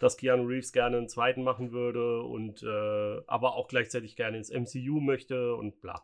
dass 0.02 0.16
Keanu 0.16 0.44
Reeves 0.44 0.72
gerne 0.72 0.96
einen 0.96 1.08
zweiten 1.08 1.44
machen 1.44 1.70
würde 1.70 2.22
und 2.22 2.64
äh, 2.64 3.20
aber 3.28 3.54
auch 3.54 3.68
gleichzeitig 3.68 4.16
gerne 4.16 4.36
ins 4.36 4.50
MCU 4.50 4.98
möchte 5.00 5.54
und 5.54 5.80
bla. 5.80 6.02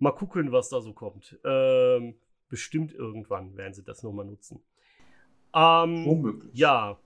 Mal 0.00 0.10
gucken, 0.10 0.50
was 0.50 0.70
da 0.70 0.80
so 0.80 0.92
kommt. 0.92 1.38
Ähm, 1.44 2.16
bestimmt 2.48 2.92
irgendwann 2.92 3.56
werden 3.56 3.74
sie 3.74 3.84
das 3.84 4.02
nochmal 4.02 4.26
nutzen. 4.26 4.60
Ähm, 5.54 6.04
Womöglich. 6.04 6.50
ja, 6.52 6.98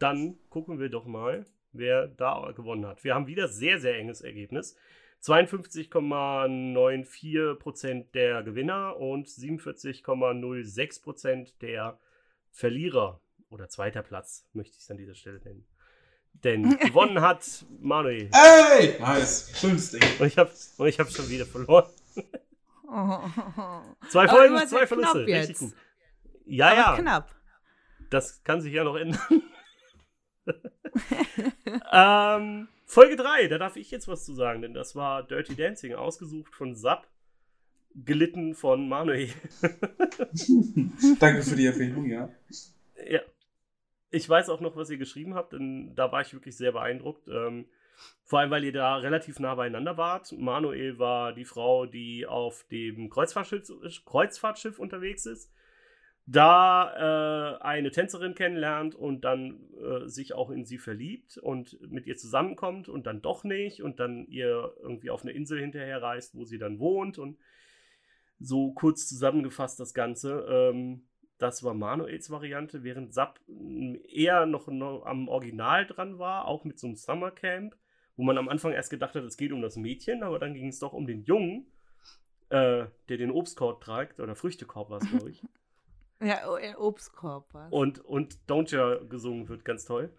dann 0.00 0.36
gucken 0.50 0.80
wir 0.80 0.88
doch 0.88 1.06
mal, 1.06 1.46
wer 1.70 2.08
da 2.08 2.50
gewonnen 2.56 2.84
hat. 2.84 3.04
Wir 3.04 3.14
haben 3.14 3.28
wieder 3.28 3.46
sehr, 3.46 3.78
sehr 3.78 3.98
enges 3.98 4.20
Ergebnis. 4.20 4.74
52,94% 5.22 8.10
der 8.14 8.42
Gewinner 8.42 8.96
und 8.96 9.28
47,06% 9.28 11.52
der 11.60 12.00
Verlierer. 12.50 13.20
Oder 13.50 13.68
zweiter 13.68 14.02
Platz, 14.02 14.46
möchte 14.52 14.76
ich 14.76 14.82
es 14.82 14.90
an 14.90 14.98
dieser 14.98 15.14
Stelle 15.14 15.40
nennen. 15.40 15.66
Denn 16.44 16.78
gewonnen 16.78 17.20
hat 17.20 17.64
Manuel. 17.80 18.30
Ey! 18.32 18.98
Nice. 19.00 19.50
Schönes 19.58 19.90
Ding. 19.90 20.02
Und 20.18 20.26
ich 20.26 20.38
habe 20.38 20.50
hab 20.50 21.10
schon 21.10 21.28
wieder 21.28 21.46
verloren. 21.46 21.90
Zwei 24.08 24.28
Folgen, 24.28 24.66
zwei 24.66 24.86
Verluste. 24.86 25.26
knapp 25.26 25.40
Richtig 25.40 25.58
gut. 25.58 25.74
Ja, 26.46 26.68
Aber 26.68 26.76
ja. 26.76 26.96
knapp. 26.96 27.34
Das 28.08 28.42
kann 28.42 28.62
sich 28.62 28.72
ja 28.72 28.82
noch 28.82 28.96
ändern. 28.96 29.42
ähm, 31.92 32.68
Folge 32.86 33.16
3, 33.16 33.48
da 33.48 33.58
darf 33.58 33.76
ich 33.76 33.90
jetzt 33.90 34.08
was 34.08 34.24
zu 34.24 34.32
sagen, 34.32 34.62
denn 34.62 34.72
das 34.72 34.96
war 34.96 35.22
Dirty 35.22 35.54
Dancing, 35.54 35.94
ausgesucht 35.94 36.54
von 36.54 36.74
Zapp, 36.74 37.06
gelitten 37.94 38.54
von 38.54 38.88
Manuel. 38.88 39.28
Danke 41.20 41.42
für 41.42 41.56
die 41.56 41.66
Empfehlung, 41.66 42.06
ja. 42.06 42.30
Ich 44.10 44.28
weiß 44.28 44.48
auch 44.48 44.60
noch, 44.60 44.76
was 44.76 44.90
ihr 44.90 44.98
geschrieben 44.98 45.34
habt, 45.34 45.52
denn 45.52 45.94
da 45.94 46.10
war 46.12 46.22
ich 46.22 46.32
wirklich 46.32 46.56
sehr 46.56 46.72
beeindruckt. 46.72 47.28
Ähm, 47.28 47.66
vor 48.24 48.38
allem, 48.40 48.50
weil 48.50 48.64
ihr 48.64 48.72
da 48.72 48.96
relativ 48.96 49.38
nah 49.38 49.54
beieinander 49.54 49.96
wart. 49.96 50.32
Manuel 50.32 50.98
war 50.98 51.32
die 51.32 51.44
Frau, 51.44 51.86
die 51.86 52.26
auf 52.26 52.64
dem 52.70 53.10
Kreuzfahrtschiff, 53.10 53.70
Kreuzfahrtschiff 54.04 54.78
unterwegs 54.78 55.26
ist. 55.26 55.52
Da 56.26 57.56
äh, 57.56 57.62
eine 57.62 57.90
Tänzerin 57.90 58.34
kennenlernt 58.34 58.94
und 58.94 59.22
dann 59.24 59.60
äh, 59.80 60.06
sich 60.06 60.34
auch 60.34 60.50
in 60.50 60.66
sie 60.66 60.76
verliebt 60.76 61.38
und 61.38 61.80
mit 61.90 62.06
ihr 62.06 62.16
zusammenkommt 62.16 62.90
und 62.90 63.06
dann 63.06 63.22
doch 63.22 63.44
nicht 63.44 63.82
und 63.82 63.98
dann 63.98 64.26
ihr 64.26 64.74
irgendwie 64.82 65.08
auf 65.08 65.22
eine 65.22 65.32
Insel 65.32 65.58
hinterher 65.58 66.02
reist, 66.02 66.34
wo 66.34 66.44
sie 66.44 66.58
dann 66.58 66.78
wohnt 66.78 67.18
und 67.18 67.38
so 68.38 68.72
kurz 68.72 69.08
zusammengefasst 69.08 69.80
das 69.80 69.94
Ganze. 69.94 70.46
Ähm, 70.50 71.07
das 71.38 71.62
war 71.62 71.74
Manuels 71.74 72.30
Variante, 72.30 72.82
während 72.82 73.14
Zapp 73.14 73.40
eher 74.08 74.46
noch, 74.46 74.66
noch 74.66 75.06
am 75.06 75.28
Original 75.28 75.86
dran 75.86 76.18
war, 76.18 76.46
auch 76.46 76.64
mit 76.64 76.78
so 76.78 76.88
einem 76.88 76.96
Summercamp, 76.96 77.76
wo 78.16 78.24
man 78.24 78.36
am 78.36 78.48
Anfang 78.48 78.72
erst 78.72 78.90
gedacht 78.90 79.14
hat, 79.14 79.22
es 79.22 79.36
geht 79.36 79.52
um 79.52 79.62
das 79.62 79.76
Mädchen, 79.76 80.22
aber 80.24 80.38
dann 80.40 80.54
ging 80.54 80.68
es 80.68 80.80
doch 80.80 80.92
um 80.92 81.06
den 81.06 81.22
Jungen, 81.24 81.70
äh, 82.50 82.86
der 83.08 83.16
den 83.16 83.30
Obstkorb 83.30 83.80
trägt, 83.80 84.18
oder 84.20 84.34
Früchtekorb 84.34 84.90
war 84.90 84.98
es, 84.98 85.08
glaube 85.08 85.30
ich. 85.30 85.42
Ja, 86.20 86.48
oh, 86.48 86.54
ein 86.54 86.74
Obstkorb 86.74 87.46
was. 87.54 87.70
Und, 87.70 88.04
und 88.04 88.40
Don't 88.48 88.74
Ya 88.74 88.96
gesungen 89.04 89.48
wird 89.48 89.64
ganz 89.64 89.84
toll. 89.84 90.12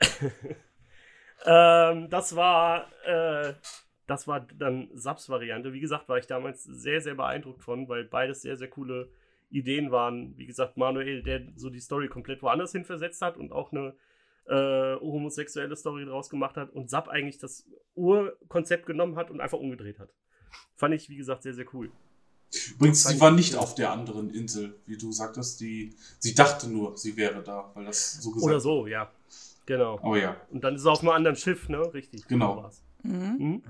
ähm, 1.44 2.08
das 2.08 2.34
war, 2.34 2.90
äh, 3.04 3.52
das 4.06 4.26
war 4.26 4.40
dann 4.40 4.88
Saps 4.94 5.28
Variante. 5.28 5.74
Wie 5.74 5.80
gesagt, 5.80 6.08
war 6.08 6.16
ich 6.16 6.26
damals 6.26 6.64
sehr, 6.64 7.02
sehr 7.02 7.16
beeindruckt 7.16 7.62
von, 7.62 7.86
weil 7.86 8.04
beides 8.04 8.40
sehr, 8.40 8.56
sehr 8.56 8.68
coole 8.68 9.10
Ideen 9.50 9.90
waren. 9.90 10.36
Wie 10.36 10.46
gesagt, 10.46 10.76
Manuel, 10.76 11.22
der 11.22 11.42
so 11.56 11.70
die 11.70 11.80
Story 11.80 12.08
komplett 12.08 12.42
woanders 12.42 12.72
hin 12.72 12.84
versetzt 12.84 13.22
hat 13.22 13.36
und 13.36 13.52
auch 13.52 13.72
eine 13.72 13.94
äh, 14.46 15.00
homosexuelle 15.00 15.76
Story 15.76 16.04
draus 16.04 16.30
gemacht 16.30 16.56
hat 16.56 16.70
und 16.70 16.90
Sap 16.90 17.08
eigentlich 17.08 17.38
das 17.38 17.66
Urkonzept 17.94 18.86
genommen 18.86 19.16
hat 19.16 19.30
und 19.30 19.40
einfach 19.40 19.58
umgedreht 19.58 19.98
hat. 19.98 20.10
Fand 20.76 20.94
ich, 20.94 21.08
wie 21.08 21.16
gesagt, 21.16 21.42
sehr, 21.42 21.54
sehr 21.54 21.66
cool. 21.74 21.90
Übrigens, 22.74 23.04
sie 23.04 23.14
ich 23.14 23.20
war 23.20 23.32
nicht 23.32 23.56
auf 23.56 23.74
der 23.74 23.90
anderen 23.90 24.30
Insel, 24.30 24.78
wie 24.86 24.96
du 24.96 25.10
sagtest. 25.10 25.60
Die, 25.60 25.96
sie 26.18 26.34
dachte 26.34 26.68
nur, 26.68 26.96
sie 26.96 27.16
wäre 27.16 27.42
da, 27.42 27.70
weil 27.74 27.84
das 27.84 28.22
so 28.22 28.30
gesagt 28.30 28.46
Oder 28.46 28.60
so, 28.60 28.86
ja. 28.86 29.10
Genau. 29.66 29.98
Aber 29.98 30.16
ja, 30.16 30.40
Und 30.50 30.62
dann 30.62 30.76
ist 30.76 30.84
er 30.84 30.92
auf 30.92 31.00
einem 31.00 31.10
anderen 31.10 31.36
Schiff, 31.36 31.68
ne? 31.68 31.92
Richtig. 31.92 32.26
Genau. 32.28 32.70
Mhm. 33.02 33.36
Mhm. 33.38 33.62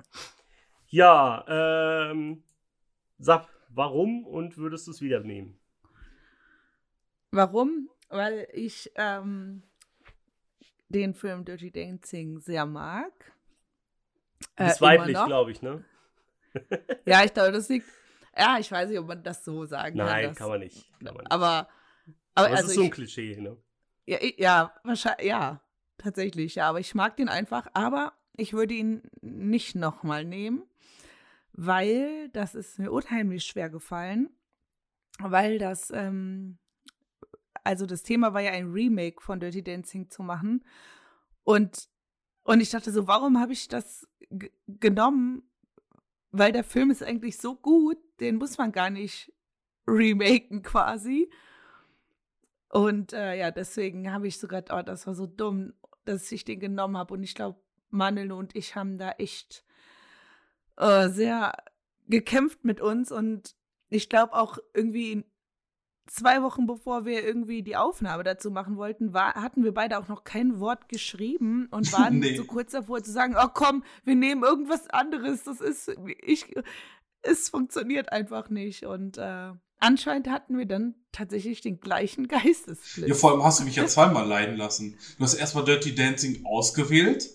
Ja, 0.89 1.45
ähm, 1.49 2.43
Sap, 3.19 3.49
warum 3.71 4.27
und 4.27 4.59
würdest 4.59 4.87
du 4.87 4.91
es 4.91 5.01
wieder 5.01 5.21
nehmen? 5.21 5.59
Warum? 7.31 7.91
Weil 8.09 8.49
ich 8.53 8.93
ähm, 8.95 9.63
den 10.89 11.15
Film 11.15 11.45
Dirty 11.45 11.71
Dancing 11.71 12.39
sehr 12.39 12.67
mag. 12.67 13.13
Äh, 14.57 14.65
immer 14.65 14.81
weiblich, 14.81 15.25
glaube 15.25 15.51
ich, 15.51 15.63
ne? 15.63 15.85
Ja, 17.05 17.23
ich 17.23 17.35
glaube, 17.35 17.53
das 17.53 17.69
liegt. 17.69 17.87
Ja, 18.37 18.59
ich 18.59 18.71
weiß 18.71 18.89
nicht, 18.89 18.99
ob 18.99 19.07
man 19.07 19.23
das 19.23 19.45
so 19.45 19.65
sagen 19.67 19.99
kann. 19.99 20.07
Nein, 20.07 20.35
kann 20.35 20.49
man 20.49 20.61
nicht. 20.61 20.91
Kann 20.99 21.15
man 21.15 21.25
nicht. 21.25 21.33
Aber, 21.33 21.69
Aber 22.35 22.51
es 22.51 22.57
also 22.61 22.69
ist 22.69 22.75
so 22.75 22.81
ein 22.83 22.87
ich, 22.87 22.93
Klischee, 22.93 23.37
ne? 23.37 23.57
ja, 24.07 24.19
ja, 24.37 24.75
wahrscheinlich, 24.85 25.27
ja, 25.27 25.61
tatsächlich, 25.99 26.55
ja. 26.57 26.69
Aber 26.69 26.81
ich 26.81 26.95
mag 26.95 27.17
den 27.17 27.29
einfach. 27.29 27.67
Aber 27.75 28.13
ich 28.37 28.53
würde 28.53 28.75
ihn 28.75 29.03
nicht 29.21 29.75
nochmal 29.75 30.25
nehmen, 30.25 30.65
weil 31.53 32.29
das 32.31 32.55
ist 32.55 32.79
mir 32.79 32.91
unheimlich 32.91 33.45
schwer 33.45 33.71
gefallen, 33.71 34.31
weil 35.19 35.59
das, 35.59 35.91
ähm, 35.91 36.59
also 37.67 37.85
das 37.85 38.05
Thema 38.05 38.33
war 38.33 38.41
ja 38.41 38.53
ein 38.53 38.71
Remake 38.71 39.21
von 39.21 39.41
Dirty 39.41 39.63
Dancing 39.63 40.09
zu 40.09 40.23
machen. 40.23 40.65
Und, 41.43 41.89
und 42.45 42.61
ich 42.61 42.71
dachte 42.71 42.93
so, 42.93 43.09
warum 43.09 43.41
habe 43.41 43.53
ich 43.53 43.67
das 43.67 44.07
genommen? 44.69 45.43
Weil 46.31 46.53
der 46.53 46.63
Film 46.63 46.93
ist 46.93 47.03
eigentlich 47.03 47.39
so 47.39 47.57
gut, 47.57 47.99
den 48.21 48.37
muss 48.37 48.57
man 48.57 48.71
gar 48.71 48.89
nicht 48.89 49.33
remaken 49.87 50.63
quasi. 50.63 51.29
Und 52.69 53.13
äh, 53.13 53.37
ja, 53.37 53.51
deswegen 53.51 54.13
habe 54.13 54.29
ich 54.29 54.39
sogar, 54.39 54.63
oh, 54.71 54.83
das 54.83 55.07
war 55.09 55.15
so 55.15 55.27
dumm, 55.27 55.73
dass 56.05 56.31
ich 56.31 56.45
den 56.45 56.61
genommen 56.61 56.97
habe. 56.97 57.15
Und 57.15 57.25
ich 57.25 57.35
glaube, 57.35 57.61
Manel 57.91 58.31
und 58.31 58.55
ich 58.55 58.77
haben 58.77 58.97
da 58.97 59.11
echt 59.13 59.65
äh, 60.77 61.09
sehr 61.09 61.53
gekämpft 62.07 62.65
mit 62.65 62.81
uns. 62.81 63.11
Und 63.11 63.57
ich 63.89 64.09
glaube 64.09 64.35
auch 64.35 64.59
irgendwie 64.73 65.25
zwei 66.07 66.43
Wochen 66.43 66.67
bevor 66.67 67.05
wir 67.05 67.25
irgendwie 67.25 67.63
die 67.63 67.77
Aufnahme 67.77 68.23
dazu 68.25 68.51
machen 68.51 68.77
wollten, 68.77 69.13
war, 69.13 69.35
hatten 69.35 69.65
wir 69.65 69.75
beide 69.75 69.99
auch 69.99 70.09
noch 70.09 70.25
kein 70.25 70.61
Wort 70.61 70.89
geschrieben 70.89 71.69
und 71.71 71.93
waren 71.93 72.19
Nee. 72.19 72.37
so 72.37 72.45
kurz 72.45 72.73
davor 72.73 73.03
zu 73.03 73.11
sagen, 73.13 73.37
oh 73.41 73.49
komm, 73.53 73.83
wir 74.05 74.15
nehmen 74.15 74.43
irgendwas 74.43 74.89
anderes. 74.91 75.45
Das 75.45 75.61
ist, 75.61 75.91
ich, 76.25 76.55
es 77.23 77.49
funktioniert 77.49 78.13
einfach 78.13 78.51
nicht. 78.51 78.85
Und 78.85 79.19
äh, 79.19 79.51
anscheinend 79.79 80.29
hatten 80.29 80.57
wir 80.57 80.67
dann 80.67 80.95
tatsächlich 81.13 81.61
den 81.61 81.81
gleichen 81.81 82.29
Geistesblitz. 82.29 83.09
Ja, 83.09 83.15
vor 83.15 83.33
allem 83.33 83.43
hast 83.45 83.61
du 83.61 83.65
mich 83.65 83.77
ja 83.77 83.87
zweimal 83.87 84.27
leiden 84.27 84.57
lassen. 84.57 84.99
Du 85.19 85.25
hast 85.25 85.35
erstmal 85.35 85.65
Dirty 85.65 85.95
Dancing 85.95 86.45
ausgewählt, 86.47 87.29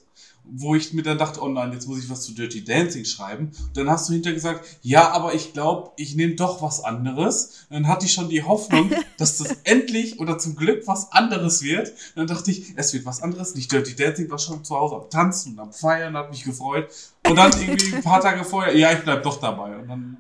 wo 0.43 0.75
ich 0.75 0.93
mir 0.93 1.03
dann 1.03 1.17
dachte, 1.17 1.41
oh 1.41 1.47
nein, 1.47 1.71
jetzt 1.71 1.87
muss 1.87 1.99
ich 1.99 2.09
was 2.09 2.23
zu 2.23 2.33
Dirty 2.33 2.63
Dancing 2.63 3.05
schreiben. 3.05 3.51
Und 3.67 3.77
dann 3.77 3.89
hast 3.89 4.09
du 4.09 4.13
hinterher 4.13 4.35
gesagt, 4.35 4.65
ja, 4.81 5.11
aber 5.11 5.33
ich 5.33 5.53
glaube, 5.53 5.91
ich 5.97 6.15
nehme 6.15 6.35
doch 6.35 6.61
was 6.61 6.83
anderes. 6.83 7.65
Und 7.69 7.75
dann 7.75 7.87
hatte 7.87 8.05
ich 8.05 8.13
schon 8.13 8.29
die 8.29 8.43
Hoffnung, 8.43 8.91
dass 9.17 9.37
das 9.37 9.57
endlich 9.63 10.19
oder 10.19 10.37
zum 10.37 10.55
Glück 10.55 10.87
was 10.87 11.11
anderes 11.11 11.63
wird. 11.63 11.89
Und 11.89 12.15
dann 12.15 12.27
dachte 12.27 12.51
ich, 12.51 12.73
es 12.75 12.93
wird 12.93 13.05
was 13.05 13.21
anderes, 13.21 13.55
nicht 13.55 13.71
Dirty 13.71 13.95
Dancing, 13.95 14.29
war 14.29 14.39
schon 14.39 14.63
zu 14.63 14.75
Hause 14.75 14.95
am 14.95 15.09
Tanzen 15.09 15.53
und 15.53 15.59
am 15.59 15.73
Feiern, 15.73 16.15
hat 16.17 16.29
mich 16.31 16.43
gefreut. 16.43 16.89
Und 17.27 17.35
dann 17.35 17.51
irgendwie 17.59 17.95
ein 17.95 18.03
paar 18.03 18.21
Tage 18.21 18.43
vorher, 18.43 18.75
ja, 18.75 18.91
ich 18.91 18.99
bleib 18.99 19.23
doch 19.23 19.39
dabei. 19.39 19.77
Und 19.77 19.87
dann 19.87 20.17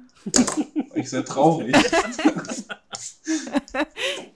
war 0.89 0.97
ich 0.97 1.09
sehr 1.09 1.25
traurig. 1.25 1.75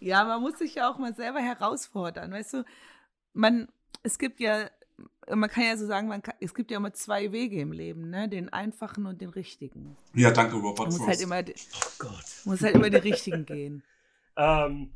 Ja, 0.06 0.24
man 0.24 0.40
muss 0.42 0.60
sich 0.60 0.76
ja 0.76 0.88
auch 0.88 1.00
mal 1.00 1.16
selber 1.16 1.40
herausfordern. 1.40 2.32
Weißt 2.32 2.54
du, 2.54 2.64
man, 3.34 3.68
es 4.04 4.20
gibt 4.20 4.40
ja, 4.40 4.70
man 5.34 5.50
kann 5.50 5.64
ja 5.64 5.78
so 5.78 5.86
sagen, 5.86 6.08
man 6.08 6.22
kann, 6.22 6.36
es 6.40 6.54
gibt 6.54 6.72
ja 6.72 6.78
immer 6.78 6.94
zwei 6.94 7.32
Wege 7.32 7.60
im 7.60 7.72
Leben, 7.72 8.10
ne? 8.10 8.30
Den 8.30 8.50
einfachen 8.52 9.06
und 9.06 9.22
den 9.22 9.30
richtigen. 9.30 9.96
Ja, 10.14 10.32
danke, 10.32 10.56
Robert 10.56 10.80
Man 10.80 10.88
muss 10.88 10.98
Frost. 10.98 11.10
halt 11.10 11.22
immer, 11.22 11.40
Oh 11.40 11.90
Gott. 12.00 12.26
muss 12.46 12.62
halt 12.62 12.76
immer 12.76 12.90
den 12.90 13.02
richtigen 13.02 13.46
gehen. 13.46 13.84
Ähm, 14.38 14.92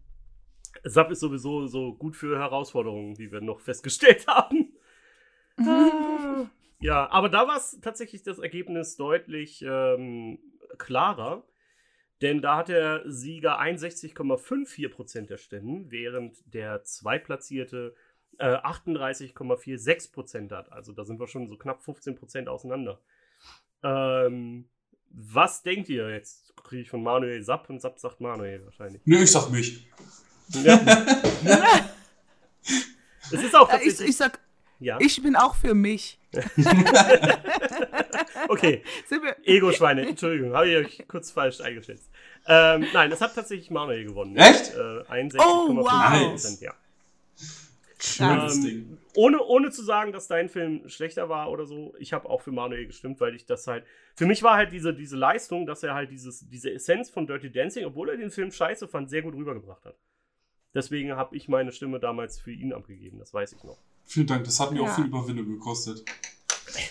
SAP 0.83 1.11
ist 1.11 1.21
sowieso 1.21 1.65
so 1.67 1.93
gut 1.93 2.17
für 2.17 2.37
Herausforderungen, 2.37 3.17
wie 3.17 3.31
wir 3.31 3.39
noch 3.39 3.61
festgestellt 3.61 4.27
haben. 4.27 4.73
Ah. 5.57 6.45
ja, 6.81 7.09
aber 7.09 7.29
da 7.29 7.47
war 7.47 7.55
es 7.55 7.79
tatsächlich 7.81 8.21
das 8.21 8.39
Ergebnis 8.39 8.97
deutlich 8.97 9.63
ähm, 9.65 10.39
klarer. 10.77 11.45
Denn 12.21 12.41
da 12.41 12.57
hat 12.57 12.67
der 12.67 13.03
Sieger 13.09 13.61
61,54% 13.61 15.27
der 15.27 15.37
Stimmen, 15.37 15.89
während 15.89 16.35
der 16.53 16.83
Zweitplatzierte 16.83 17.95
äh, 18.39 18.55
38,46% 18.57 20.51
hat. 20.51 20.71
Also 20.71 20.91
da 20.93 21.05
sind 21.05 21.19
wir 21.19 21.27
schon 21.27 21.47
so 21.47 21.55
knapp 21.57 21.81
15% 21.81 22.47
auseinander. 22.47 22.99
Ähm, 23.83 24.69
was 25.11 25.63
denkt 25.63 25.89
ihr 25.89 26.09
jetzt? 26.09 26.53
Kriege 26.63 26.81
ich 26.83 26.89
von 26.89 27.01
Manuel 27.03 27.41
Sapp 27.43 27.69
und 27.69 27.81
Sapp 27.81 27.99
sagt 27.99 28.21
Manuel 28.21 28.63
wahrscheinlich. 28.65 29.01
Nö, 29.05 29.17
ich 29.23 29.31
sag 29.31 29.49
mich. 29.49 29.87
Ja. 30.49 30.79
es 33.31 33.43
ist 33.43 33.55
auch 33.55 33.69
Äh, 33.69 33.77
ich, 33.77 33.83
tatsächlich. 33.83 34.09
ich 34.09 34.17
sag, 34.17 34.39
ja, 34.79 34.97
ich 34.99 35.21
bin 35.21 35.35
auch 35.35 35.55
für 35.55 35.73
mich. 35.73 36.19
okay. 38.49 38.83
Ego-Schweine, 39.43 40.07
Entschuldigung, 40.07 40.53
habe 40.53 40.69
ich 40.69 40.75
euch 40.77 41.07
kurz 41.07 41.31
falsch 41.31 41.59
eingeschätzt. 41.61 42.09
Ähm, 42.47 42.85
nein, 42.93 43.11
es 43.11 43.19
hat 43.21 43.35
tatsächlich 43.35 43.69
Manuel 43.71 44.05
gewonnen. 44.05 44.35
Echt? 44.37 44.73
Äh, 44.75 45.03
61,5 45.09 45.39
Oh, 45.41 45.75
wow. 45.75 46.29
Prozent, 46.31 46.61
ja. 46.61 46.73
Schönes 48.27 48.55
Ähm, 48.57 48.63
Ding. 48.63 48.97
ohne, 49.15 49.41
ohne 49.43 49.71
zu 49.71 49.83
sagen, 49.83 50.11
dass 50.11 50.27
dein 50.27 50.49
Film 50.49 50.87
schlechter 50.89 51.29
war 51.29 51.49
oder 51.51 51.65
so, 51.65 51.93
ich 51.99 52.13
habe 52.13 52.29
auch 52.29 52.41
für 52.41 52.51
Manuel 52.51 52.85
gestimmt, 52.87 53.19
weil 53.19 53.35
ich 53.35 53.45
das 53.45 53.65
halt. 53.67 53.85
Für 54.15 54.25
mich 54.25 54.43
war 54.43 54.55
halt 54.55 54.71
diese, 54.71 54.93
diese 54.93 55.15
Leistung, 55.17 55.65
dass 55.65 55.81
er 55.83 55.93
halt 55.95 56.11
dieses, 56.11 56.47
diese 56.49 56.71
Essenz 56.71 57.09
von 57.09 57.25
Dirty 57.27 57.51
Dancing, 57.51 57.85
obwohl 57.85 58.09
er 58.09 58.17
den 58.17 58.29
Film 58.31 58.51
scheiße 58.51 58.87
fand, 58.87 59.09
sehr 59.09 59.21
gut 59.21 59.33
rübergebracht 59.35 59.85
hat. 59.85 59.97
Deswegen 60.73 61.13
habe 61.15 61.35
ich 61.35 61.47
meine 61.47 61.71
Stimme 61.71 61.99
damals 61.99 62.39
für 62.39 62.51
ihn 62.51 62.73
abgegeben, 62.73 63.17
das 63.19 63.33
weiß 63.33 63.53
ich 63.53 63.63
noch. 63.63 63.79
Vielen 64.05 64.27
Dank, 64.27 64.43
das 64.43 64.59
hat 64.59 64.71
mir 64.71 64.83
Ja. 64.83 64.89
auch 64.91 64.95
viel 64.95 65.05
Überwindung 65.05 65.47
gekostet. 65.47 66.03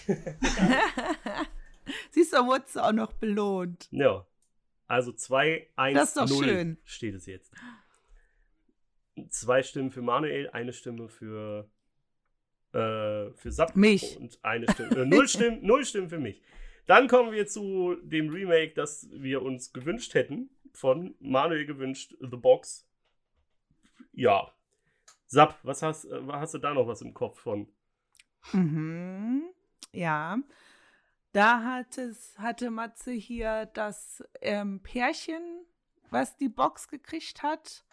Siehst 2.10 2.32
du, 2.32 2.46
wurdest 2.46 2.76
du 2.76 2.80
auch 2.80 2.92
noch 2.92 3.12
belohnt. 3.12 3.88
Ja. 3.90 4.26
Also 4.86 5.12
2, 5.12 5.68
1, 5.76 5.94
Das 5.98 6.08
ist 6.08 6.16
doch 6.16 6.28
0 6.28 6.44
schön. 6.44 6.76
steht 6.84 7.14
es 7.14 7.26
jetzt. 7.26 7.52
Zwei 9.30 9.62
Stimmen 9.62 9.90
für 9.90 10.02
Manuel, 10.02 10.48
eine 10.50 10.72
Stimme 10.72 11.08
für, 11.08 11.68
äh, 12.72 13.30
für 13.34 13.50
Sapp 13.50 13.76
Mich. 13.76 14.16
und 14.18 14.38
eine 14.42 14.70
Stimme. 14.70 15.02
Äh, 15.02 15.06
null, 15.06 15.28
Stimmen, 15.28 15.58
null 15.62 15.84
Stimmen 15.84 16.08
für 16.08 16.18
mich. 16.18 16.42
Dann 16.86 17.08
kommen 17.08 17.32
wir 17.32 17.46
zu 17.46 17.96
dem 18.02 18.30
Remake, 18.30 18.74
das 18.74 19.08
wir 19.10 19.42
uns 19.42 19.72
gewünscht 19.72 20.14
hätten. 20.14 20.50
Von 20.72 21.14
Manuel 21.20 21.66
gewünscht, 21.66 22.14
The 22.20 22.36
Box. 22.36 22.88
Ja. 24.12 24.52
Sapp, 25.26 25.58
was 25.62 25.82
hast, 25.82 26.06
äh, 26.06 26.22
hast 26.28 26.54
du 26.54 26.58
da 26.58 26.72
noch 26.72 26.86
was 26.86 27.02
im 27.02 27.12
Kopf 27.12 27.40
von? 27.40 27.68
Mhm. 28.52 29.42
Ja. 29.92 30.38
Da 31.32 31.62
hat 31.62 31.98
es, 31.98 32.38
hatte 32.38 32.70
Matze 32.70 33.12
hier 33.12 33.66
das 33.74 34.24
ähm, 34.40 34.80
Pärchen, 34.82 35.42
was 36.10 36.36
die 36.36 36.48
Box 36.48 36.88
gekriegt 36.88 37.42
hat 37.42 37.84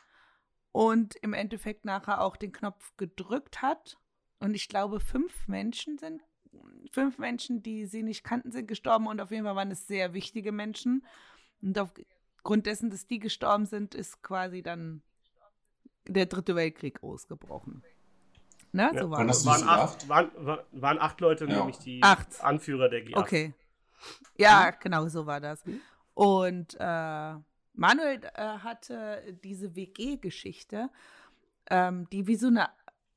und 0.76 1.16
im 1.22 1.32
Endeffekt 1.34 1.86
nachher 1.86 2.20
auch 2.20 2.36
den 2.36 2.52
Knopf 2.52 2.92
gedrückt 2.98 3.62
hat. 3.62 3.98
Und 4.40 4.56
ich 4.56 4.68
glaube, 4.68 5.00
fünf 5.00 5.48
Menschen 5.48 5.98
sind, 5.98 6.22
fünf 6.92 7.18
Menschen, 7.18 7.64
die 7.64 7.86
sie 7.86 8.04
nicht 8.04 8.26
kannten, 8.26 8.52
sind 8.52 8.68
gestorben 8.68 9.08
und 9.08 9.22
auf 9.22 9.32
jeden 9.32 9.46
Fall 9.46 9.56
waren 9.56 9.72
es 9.72 9.88
sehr 9.88 10.14
wichtige 10.14 10.52
Menschen. 10.52 11.06
Und 11.62 11.80
aufgrund 11.80 12.66
dessen, 12.66 12.90
dass 12.90 13.08
die 13.08 13.20
gestorben 13.20 13.66
sind, 13.66 13.96
ist 13.96 14.22
quasi 14.22 14.62
dann 14.64 15.02
der 16.10 16.26
dritte 16.26 16.58
Weltkrieg 16.58 17.02
ausgebrochen. 17.02 17.82
Ne? 18.74 18.92
Ja, 18.94 19.02
so 19.04 19.12
war 19.12 19.24
das. 19.26 19.46
Waren 19.46 19.64
acht, 19.70 20.10
waren, 20.10 20.32
waren, 20.36 20.66
waren 20.74 21.00
acht 21.00 21.22
Leute, 21.22 21.46
Ja. 21.46 21.60
nämlich 21.60 21.78
die 21.78 22.04
Acht. 22.04 22.44
Anführer 22.44 22.90
der 22.90 23.06
G8. 23.06 23.18
Okay. 23.18 23.54
Ja, 24.38 24.72
genau, 24.72 25.08
so 25.08 25.26
war 25.26 25.40
das. 25.40 25.64
Und 26.14 26.76
äh, 26.78 27.36
Manuel 27.76 28.22
äh, 28.24 28.42
hatte 28.60 29.38
diese 29.44 29.76
WG-Geschichte, 29.76 30.90
ähm, 31.70 32.08
die 32.12 32.28
wie 32.28 32.36
so 32.36 32.48
eine 32.48 32.70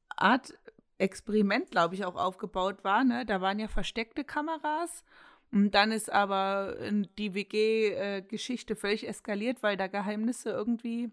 Art 0.09 0.55
Experiment, 0.99 1.71
glaube 1.71 1.95
ich, 1.95 2.05
auch 2.05 2.17
aufgebaut 2.17 2.83
war. 2.83 3.05
Ne? 3.05 3.25
Da 3.25 3.41
waren 3.41 3.59
ja 3.59 3.69
versteckte 3.69 4.25
Kameras. 4.25 5.05
Und 5.51 5.71
dann 5.71 5.93
ist 5.93 6.13
aber 6.13 6.77
äh, 6.81 7.03
die 7.17 7.35
WG-Geschichte 7.35 8.77
völlig 8.77 9.09
eskaliert, 9.09 9.63
weil 9.63 9.77
da 9.77 9.87
Geheimnisse 9.87 10.51
irgendwie 10.51 11.11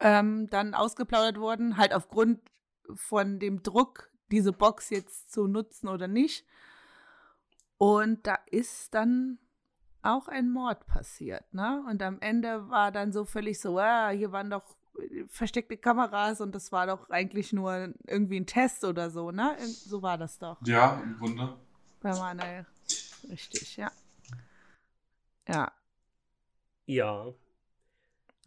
ähm, 0.00 0.48
dann 0.50 0.74
ausgeplaudert 0.74 1.38
wurden, 1.38 1.76
halt 1.76 1.92
aufgrund 1.94 2.40
von 2.94 3.38
dem 3.38 3.62
Druck, 3.62 4.10
diese 4.30 4.52
Box 4.52 4.90
jetzt 4.90 5.32
zu 5.32 5.46
nutzen 5.46 5.88
oder 5.88 6.08
nicht. 6.08 6.46
Und 7.78 8.26
da 8.26 8.38
ist 8.46 8.94
dann 8.94 9.38
auch 10.04 10.28
ein 10.28 10.50
Mord 10.50 10.86
passiert, 10.86 11.44
ne? 11.52 11.82
Und 11.88 12.02
am 12.02 12.20
Ende 12.20 12.68
war 12.68 12.92
dann 12.92 13.12
so 13.12 13.24
völlig 13.24 13.58
so, 13.60 13.78
ah, 13.78 14.10
hier 14.10 14.32
waren 14.32 14.50
doch 14.50 14.64
äh, 14.98 15.24
versteckte 15.28 15.76
Kameras 15.76 16.40
und 16.40 16.54
das 16.54 16.70
war 16.72 16.86
doch 16.86 17.08
eigentlich 17.10 17.52
nur 17.52 17.94
irgendwie 18.06 18.38
ein 18.40 18.46
Test 18.46 18.84
oder 18.84 19.10
so, 19.10 19.30
ne? 19.30 19.56
So 19.60 20.02
war 20.02 20.18
das 20.18 20.38
doch 20.38 20.58
Ja, 20.66 21.00
im 21.02 21.16
Grunde. 21.18 21.56
bei 22.00 22.10
Manuel. 22.12 22.66
Richtig, 23.28 23.76
ja. 23.76 23.90
Ja. 25.48 25.72
Ja. 26.86 27.32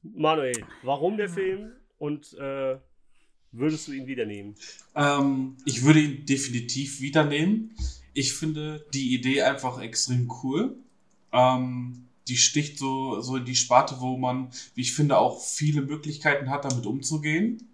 Manuel, 0.04 0.64
warum 0.84 1.18
der 1.18 1.30
Film 1.30 1.72
und 1.98 2.34
äh, 2.34 2.78
würdest 3.52 3.88
du 3.88 3.92
ihn 3.94 4.06
wieder 4.08 4.26
nehmen? 4.26 4.56
Ähm, 4.96 5.58
ich 5.66 5.84
würde 5.84 6.00
ihn 6.02 6.26
definitiv 6.26 7.02
wieder 7.02 7.24
nehmen. 7.24 7.76
Ich 8.14 8.34
finde 8.34 8.86
die 8.94 9.14
Idee 9.16 9.42
einfach 9.42 9.80
extrem 9.82 10.32
cool. 10.44 10.78
Ähm, 11.38 12.08
die 12.28 12.38
sticht 12.38 12.78
so, 12.78 13.22
so 13.22 13.38
in 13.38 13.46
die 13.46 13.56
Sparte, 13.56 13.98
wo 14.00 14.18
man, 14.18 14.50
wie 14.76 14.82
ich 14.82 14.94
finde, 14.94 15.18
auch 15.18 15.40
viele 15.40 15.82
Möglichkeiten 15.82 16.50
hat, 16.50 16.66
damit 16.66 16.86
umzugehen. 16.86 17.70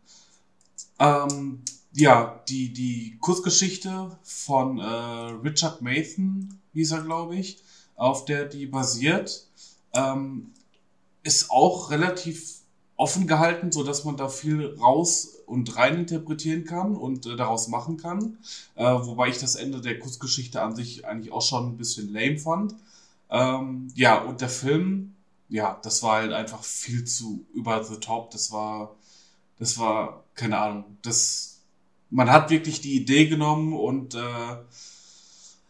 Ähm, 1.00 1.62
ja, 1.94 2.42
die, 2.50 2.74
die 2.74 3.18
Kurzgeschichte 3.20 4.18
von 4.24 4.80
äh, 4.80 4.84
Richard 4.84 5.82
Mathan, 5.82 6.60
hieß 6.74 6.92
er, 6.92 7.02
glaube 7.02 7.36
ich, 7.36 7.58
auf 7.96 8.26
der 8.26 8.46
die 8.46 8.66
basiert, 8.66 9.48
ähm, 9.94 10.52
ist 11.24 11.52
auch 11.52 11.92
relativ 11.92 12.64
offen 12.96 13.28
gehalten, 13.28 13.72
so 13.72 13.84
dass 13.84 14.04
man 14.06 14.18
da 14.18 14.28
viel 14.28 14.78
raus 14.80 15.36
und 15.46 15.76
rein 15.76 16.00
interpretieren 16.00 16.64
kann 16.64 16.96
und 16.96 17.26
äh, 17.26 17.36
daraus 17.36 17.68
machen 17.68 17.98
kann. 17.98 18.38
Äh, 18.76 18.84
wobei 18.84 19.30
ich 19.30 19.38
das 19.38 19.56
Ende 19.56 19.82
der 19.82 20.00
Kurzgeschichte 20.00 20.62
an 20.62 20.76
sich 20.76 21.06
eigentlich 21.06 21.32
auch 21.32 21.42
schon 21.42 21.70
ein 21.70 21.78
bisschen 21.78 22.12
lame 22.14 22.38
fand. 22.38 22.76
Ähm, 23.34 23.92
ja, 23.96 24.20
und 24.22 24.42
der 24.42 24.50
Film, 24.50 25.16
ja, 25.50 25.80
das 25.84 26.04
war 26.04 26.22
halt 26.22 26.34
einfach 26.34 26.64
viel 26.64 27.04
zu 27.06 27.46
über 27.54 27.84
the 27.84 27.98
top. 27.98 28.32
Das 28.32 28.52
war, 28.52 28.96
das 29.58 29.78
war, 29.80 30.24
keine 30.36 30.60
Ahnung, 30.60 30.98
das, 31.02 31.62
man 32.12 32.30
hat 32.32 32.52
wirklich 32.52 32.82
die 32.82 32.96
Idee 32.96 33.28
genommen 33.28 33.74
und 33.74 34.14
äh, 34.16 34.58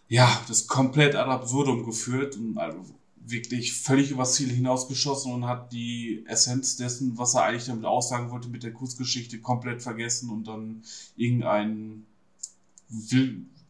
ja, 0.10 0.42
das 0.48 0.68
komplett 0.68 1.16
ad 1.16 1.32
absurdum 1.32 1.86
geführt 1.86 2.36
und 2.36 2.58
also 2.58 2.84
wirklich 3.26 3.74
völlig 3.74 4.12
übers 4.12 4.36
Ziel 4.36 4.50
hinausgeschossen 4.50 5.32
und 5.34 5.48
hat 5.48 5.72
die 5.72 6.26
Essenz 6.28 6.76
dessen, 6.76 7.18
was 7.18 7.36
er 7.36 7.44
eigentlich 7.44 7.66
damit 7.66 7.86
aussagen 7.86 8.30
wollte 8.30 8.50
mit 8.50 8.64
der 8.64 8.74
Kurzgeschichte, 8.74 9.40
komplett 9.40 9.82
vergessen 9.82 10.30
und 10.30 10.48
dann 10.48 10.84
irgendeinen 11.16 12.06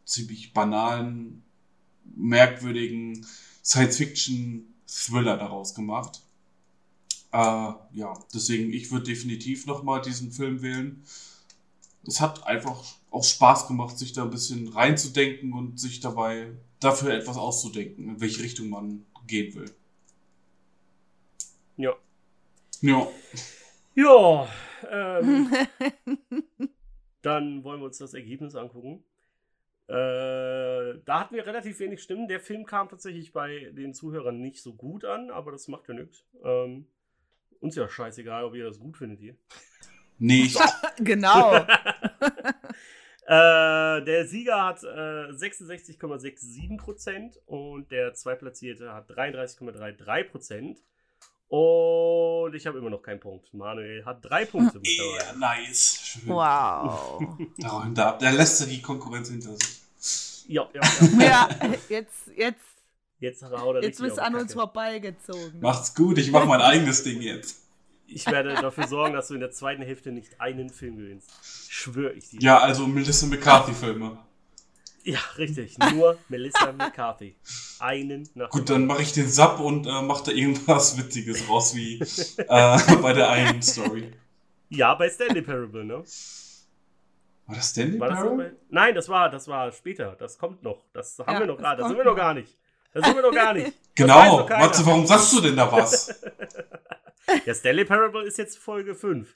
ziemlich 0.04 0.52
banalen, 0.52 1.44
merkwürdigen 2.16 3.24
Science-Fiction-Thriller 3.64 5.38
daraus 5.38 5.74
gemacht. 5.74 6.22
Äh, 7.32 7.36
ja, 7.36 8.18
deswegen, 8.32 8.72
ich 8.72 8.92
würde 8.92 9.06
definitiv 9.06 9.66
nochmal 9.66 10.02
diesen 10.02 10.30
Film 10.30 10.62
wählen. 10.62 11.02
Es 12.06 12.20
hat 12.20 12.46
einfach 12.46 12.84
auch 13.10 13.24
Spaß 13.24 13.66
gemacht, 13.66 13.98
sich 13.98 14.12
da 14.12 14.24
ein 14.24 14.30
bisschen 14.30 14.68
reinzudenken 14.68 15.52
und 15.52 15.80
sich 15.80 16.00
dabei 16.00 16.52
dafür 16.80 17.14
etwas 17.14 17.36
auszudenken, 17.36 18.08
in 18.08 18.20
welche 18.20 18.42
Richtung 18.42 18.68
man 18.68 19.06
gehen 19.26 19.54
will. 19.54 19.70
Ja. 21.76 21.94
Ja, 22.82 23.08
Ja, 23.94 24.48
ähm, 24.90 25.50
dann 27.22 27.64
wollen 27.64 27.80
wir 27.80 27.86
uns 27.86 27.98
das 27.98 28.12
Ergebnis 28.12 28.54
angucken. 28.54 29.02
Äh, 29.86 30.98
da 31.04 31.20
hatten 31.20 31.34
wir 31.34 31.46
relativ 31.46 31.78
wenig 31.78 32.02
Stimmen. 32.02 32.26
Der 32.26 32.40
Film 32.40 32.64
kam 32.64 32.88
tatsächlich 32.88 33.32
bei 33.32 33.70
den 33.72 33.92
Zuhörern 33.92 34.40
nicht 34.40 34.62
so 34.62 34.74
gut 34.74 35.04
an, 35.04 35.30
aber 35.30 35.52
das 35.52 35.68
macht 35.68 35.88
ja 35.88 35.94
nichts. 35.94 36.24
Ähm, 36.42 36.86
uns 37.60 37.76
ja 37.76 37.88
scheißegal, 37.88 38.44
ob 38.44 38.54
ihr 38.54 38.64
das 38.64 38.78
gut 38.78 38.96
findet 38.96 39.20
hier. 39.20 39.36
nicht. 40.18 40.58
genau. 40.98 41.66
Äh, 43.26 44.04
der 44.04 44.26
Sieger 44.26 44.62
hat 44.62 44.82
äh, 44.82 45.32
66,67% 45.32 47.38
und 47.46 47.90
der 47.90 48.12
Zweitplatzierte 48.12 48.92
hat 48.92 49.10
33,33%. 49.10 50.76
Und 51.48 52.54
ich 52.54 52.66
habe 52.66 52.78
immer 52.78 52.90
noch 52.90 53.02
keinen 53.02 53.20
Punkt. 53.20 53.52
Manuel 53.54 54.04
hat 54.04 54.24
drei 54.24 54.44
Punkte 54.44 54.78
mit 54.78 54.88
dabei. 54.98 55.24
Ja, 55.24 55.32
nice. 55.36 56.00
Schön. 56.02 56.28
Wow. 56.28 57.36
Da, 57.58 57.88
da, 57.92 58.18
da 58.18 58.30
lässt 58.30 58.60
er 58.60 58.66
die 58.66 58.82
Konkurrenz 58.82 59.28
hinter 59.28 59.54
sich. 59.56 59.80
Ja, 60.48 60.68
ja, 60.74 60.80
ja. 60.82 61.48
Ja, 61.60 61.72
jetzt, 61.88 62.28
jetzt, 62.36 62.60
Jetzt 63.20 63.42
haut 63.42 63.76
er 63.76 63.82
jetzt 63.82 64.00
bist 64.00 64.18
an 64.18 64.34
uns 64.34 64.52
vorbeigezogen. 64.52 65.60
Macht's 65.60 65.94
gut, 65.94 66.18
ich 66.18 66.30
mach 66.30 66.44
mein 66.44 66.60
eigenes 66.60 67.04
Ding 67.04 67.22
jetzt. 67.22 67.62
Ich 68.06 68.26
werde 68.26 68.54
dafür 68.54 68.86
sorgen, 68.86 69.14
dass 69.14 69.28
du 69.28 69.34
in 69.34 69.40
der 69.40 69.50
zweiten 69.50 69.82
Hälfte 69.82 70.12
nicht 70.12 70.40
einen 70.40 70.68
Film 70.68 70.96
gewinnst. 70.96 71.30
Schwöre 71.70 72.12
ich 72.12 72.28
dir. 72.28 72.40
Ja, 72.40 72.58
also 72.58 72.86
Melissa 72.86 73.26
McCarthy-Filme. 73.26 74.18
Ja, 75.04 75.18
richtig. 75.36 75.76
Nur 75.92 76.16
Melissa 76.28 76.72
McCarthy. 76.72 77.36
Einen 77.78 78.28
nach 78.34 78.48
Gut, 78.50 78.70
dann 78.70 78.86
mache 78.86 79.02
ich 79.02 79.12
den 79.12 79.28
Sub 79.28 79.60
und 79.60 79.86
äh, 79.86 80.02
mache 80.02 80.24
da 80.24 80.32
irgendwas 80.32 80.96
Witziges 80.96 81.46
raus, 81.48 81.74
wie 81.74 82.00
äh, 82.00 82.96
bei 83.02 83.12
der 83.12 83.28
einen 83.28 83.60
Story. 83.62 84.12
Ja, 84.70 84.94
bei 84.94 85.10
Stanley 85.10 85.42
Parable, 85.42 85.84
ne? 85.84 86.02
War 87.46 87.56
das 87.56 87.70
Stanley 87.70 88.00
War 88.00 88.08
das 88.08 88.18
Parable? 88.18 88.44
bei... 88.50 88.56
Nein, 88.70 88.94
das 88.94 89.08
war, 89.10 89.28
das 89.28 89.46
war 89.46 89.70
später. 89.72 90.16
Das 90.18 90.38
kommt 90.38 90.62
noch. 90.62 90.84
Das 90.94 91.18
haben 91.18 91.34
Ja, 91.34 91.40
wir 91.40 91.46
noch 91.46 91.58
gerade. 91.58 91.82
Das 91.82 91.88
sind 91.88 91.98
wir 91.98 92.04
noch 92.04 92.16
gar 92.16 92.34
nicht. 92.34 92.56
Das 92.94 93.04
sind 93.04 93.16
wir 93.16 93.22
noch 93.22 93.32
gar 93.32 93.52
nicht. 93.52 93.72
Genau. 93.96 94.46
Matze, 94.48 94.86
warum 94.86 95.04
sagst 95.04 95.32
du 95.32 95.40
denn 95.40 95.56
da 95.56 95.70
was? 95.70 96.22
Ja, 97.46 97.52
Stanley 97.54 97.84
Parable 97.84 98.22
ist 98.24 98.38
jetzt 98.38 98.56
Folge 98.58 98.94
5. 98.94 99.34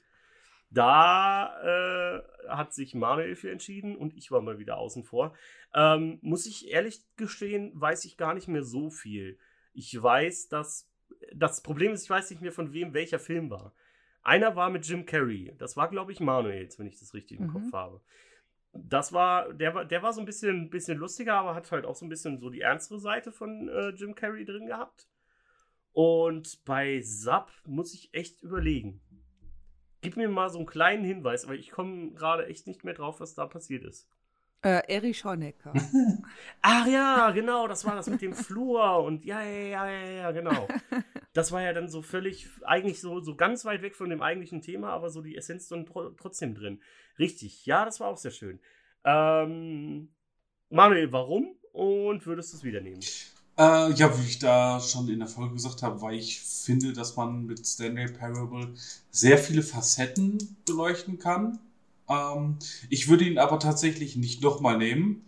Da 0.71 1.55
äh, 1.63 2.47
hat 2.47 2.73
sich 2.73 2.93
Manuel 2.93 3.35
für 3.35 3.51
entschieden 3.51 3.95
und 3.95 4.15
ich 4.15 4.31
war 4.31 4.41
mal 4.41 4.59
wieder 4.59 4.77
außen 4.77 5.03
vor. 5.03 5.33
Ähm, 5.73 6.19
muss 6.21 6.45
ich 6.45 6.69
ehrlich 6.69 7.01
gestehen, 7.15 7.71
weiß 7.73 8.05
ich 8.05 8.17
gar 8.17 8.33
nicht 8.33 8.47
mehr 8.47 8.63
so 8.63 8.89
viel. 8.89 9.39
Ich 9.73 10.01
weiß, 10.01 10.49
dass 10.49 10.89
das 11.33 11.61
Problem 11.61 11.93
ist, 11.93 12.03
ich 12.03 12.09
weiß 12.09 12.29
nicht 12.29 12.41
mehr 12.41 12.51
von 12.51 12.73
wem 12.73 12.93
welcher 12.93 13.19
Film 13.19 13.49
war. 13.49 13.73
Einer 14.21 14.55
war 14.55 14.69
mit 14.69 14.85
Jim 14.85 15.05
Carrey. 15.05 15.55
Das 15.57 15.77
war, 15.77 15.89
glaube 15.89 16.11
ich, 16.11 16.19
Manuels, 16.19 16.77
wenn 16.77 16.87
ich 16.87 16.99
das 16.99 17.13
richtig 17.13 17.39
im 17.39 17.47
mhm. 17.47 17.53
Kopf 17.53 17.73
habe. 17.73 18.01
Das 18.73 19.11
war, 19.11 19.51
der 19.53 19.73
war, 19.73 19.85
der 19.85 20.03
war 20.03 20.13
so 20.13 20.19
ein 20.19 20.25
bisschen, 20.25 20.69
bisschen 20.69 20.99
lustiger, 20.99 21.35
aber 21.35 21.55
hat 21.55 21.71
halt 21.71 21.85
auch 21.85 21.95
so 21.95 22.05
ein 22.05 22.09
bisschen 22.09 22.39
so 22.39 22.49
die 22.49 22.61
ernstere 22.61 22.99
Seite 22.99 23.31
von 23.31 23.67
äh, 23.69 23.89
Jim 23.89 24.13
Carrey 24.13 24.45
drin 24.45 24.67
gehabt. 24.67 25.07
Und 25.93 26.63
bei 26.65 27.01
Sub 27.01 27.51
muss 27.65 27.93
ich 27.93 28.13
echt 28.13 28.43
überlegen. 28.43 29.01
Gib 30.01 30.17
mir 30.17 30.29
mal 30.29 30.49
so 30.49 30.59
einen 30.59 30.67
kleinen 30.67 31.03
Hinweis, 31.03 31.45
aber 31.45 31.55
ich 31.55 31.71
komme 31.71 32.11
gerade 32.11 32.47
echt 32.47 32.67
nicht 32.67 32.83
mehr 32.83 32.93
drauf, 32.93 33.19
was 33.19 33.33
da 33.33 33.45
passiert 33.45 33.83
ist. 33.83 34.07
Äh, 34.61 34.81
Erich 34.93 35.23
Honecker. 35.23 35.73
Ach 36.61 36.85
ja, 36.85 37.31
genau, 37.31 37.67
das 37.67 37.85
war 37.85 37.95
das 37.95 38.09
mit 38.09 38.21
dem 38.21 38.33
Flur 38.33 39.03
und 39.03 39.23
ja, 39.23 39.41
ja, 39.41 39.85
ja, 39.85 39.89
ja, 39.89 40.11
ja, 40.11 40.31
genau. 40.31 40.67
Das 41.33 41.51
war 41.51 41.61
ja 41.61 41.73
dann 41.73 41.89
so 41.89 42.01
völlig, 42.01 42.49
eigentlich 42.63 42.99
so, 42.99 43.19
so 43.21 43.35
ganz 43.35 43.63
weit 43.63 43.83
weg 43.83 43.95
von 43.95 44.09
dem 44.09 44.21
eigentlichen 44.21 44.61
Thema, 44.61 44.89
aber 44.89 45.11
so 45.11 45.21
die 45.21 45.37
Essenz 45.37 45.67
dann 45.67 45.85
trotzdem 45.85 46.55
drin. 46.55 46.81
Richtig, 47.19 47.67
ja, 47.67 47.85
das 47.85 47.99
war 47.99 48.07
auch 48.07 48.17
sehr 48.17 48.31
schön. 48.31 48.59
Ähm, 49.05 50.09
Manuel, 50.69 51.11
warum 51.11 51.55
und 51.71 52.25
würdest 52.25 52.51
du 52.51 52.57
es 52.57 52.63
wieder 52.63 52.81
nehmen? 52.81 53.01
Äh, 53.59 53.91
ja, 53.93 54.17
wie 54.17 54.25
ich 54.25 54.39
da 54.39 54.79
schon 54.79 55.09
in 55.09 55.19
der 55.19 55.27
Folge 55.27 55.55
gesagt 55.55 55.83
habe, 55.83 56.01
weil 56.01 56.15
ich 56.15 56.39
finde, 56.39 56.93
dass 56.93 57.17
man 57.17 57.45
mit 57.45 57.67
Stanley 57.67 58.09
Parable 58.09 58.73
sehr 59.11 59.37
viele 59.37 59.63
Facetten 59.63 60.55
beleuchten 60.65 61.19
kann. 61.19 61.59
Ähm, 62.07 62.57
ich 62.89 63.09
würde 63.09 63.25
ihn 63.25 63.37
aber 63.37 63.59
tatsächlich 63.59 64.15
nicht 64.15 64.41
nochmal 64.41 64.77
nehmen, 64.77 65.25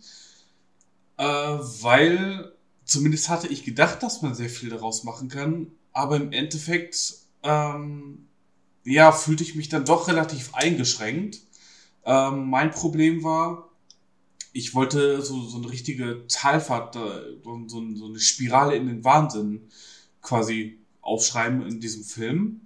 äh, 1.18 1.26
weil 1.26 2.54
zumindest 2.86 3.28
hatte 3.28 3.50
ich 3.50 3.66
gedacht, 3.66 4.02
dass 4.02 4.22
man 4.22 4.34
sehr 4.34 4.50
viel 4.50 4.70
daraus 4.70 5.04
machen 5.04 5.28
kann, 5.28 5.68
aber 5.92 6.16
im 6.16 6.32
Endeffekt, 6.32 7.16
ähm, 7.44 8.28
ja, 8.86 9.12
fühlte 9.12 9.44
ich 9.44 9.56
mich 9.56 9.68
dann 9.68 9.84
doch 9.84 10.08
relativ 10.08 10.54
eingeschränkt. 10.56 11.42
Ähm, 12.06 12.50
mein 12.50 12.72
Problem 12.72 13.24
war, 13.24 13.71
ich 14.54 14.76
wollte 14.76 15.22
so, 15.22 15.42
so 15.44 15.58
eine 15.58 15.72
richtige 15.72 16.26
Talfahrt, 16.28 16.96
so, 16.96 17.68
so, 17.68 18.06
eine 18.06 18.20
Spirale 18.20 18.76
in 18.76 18.88
den 18.88 19.04
Wahnsinn 19.04 19.62
quasi 20.22 20.80
aufschreiben 21.02 21.66
in 21.66 21.80
diesem 21.80 22.04
Film. 22.04 22.62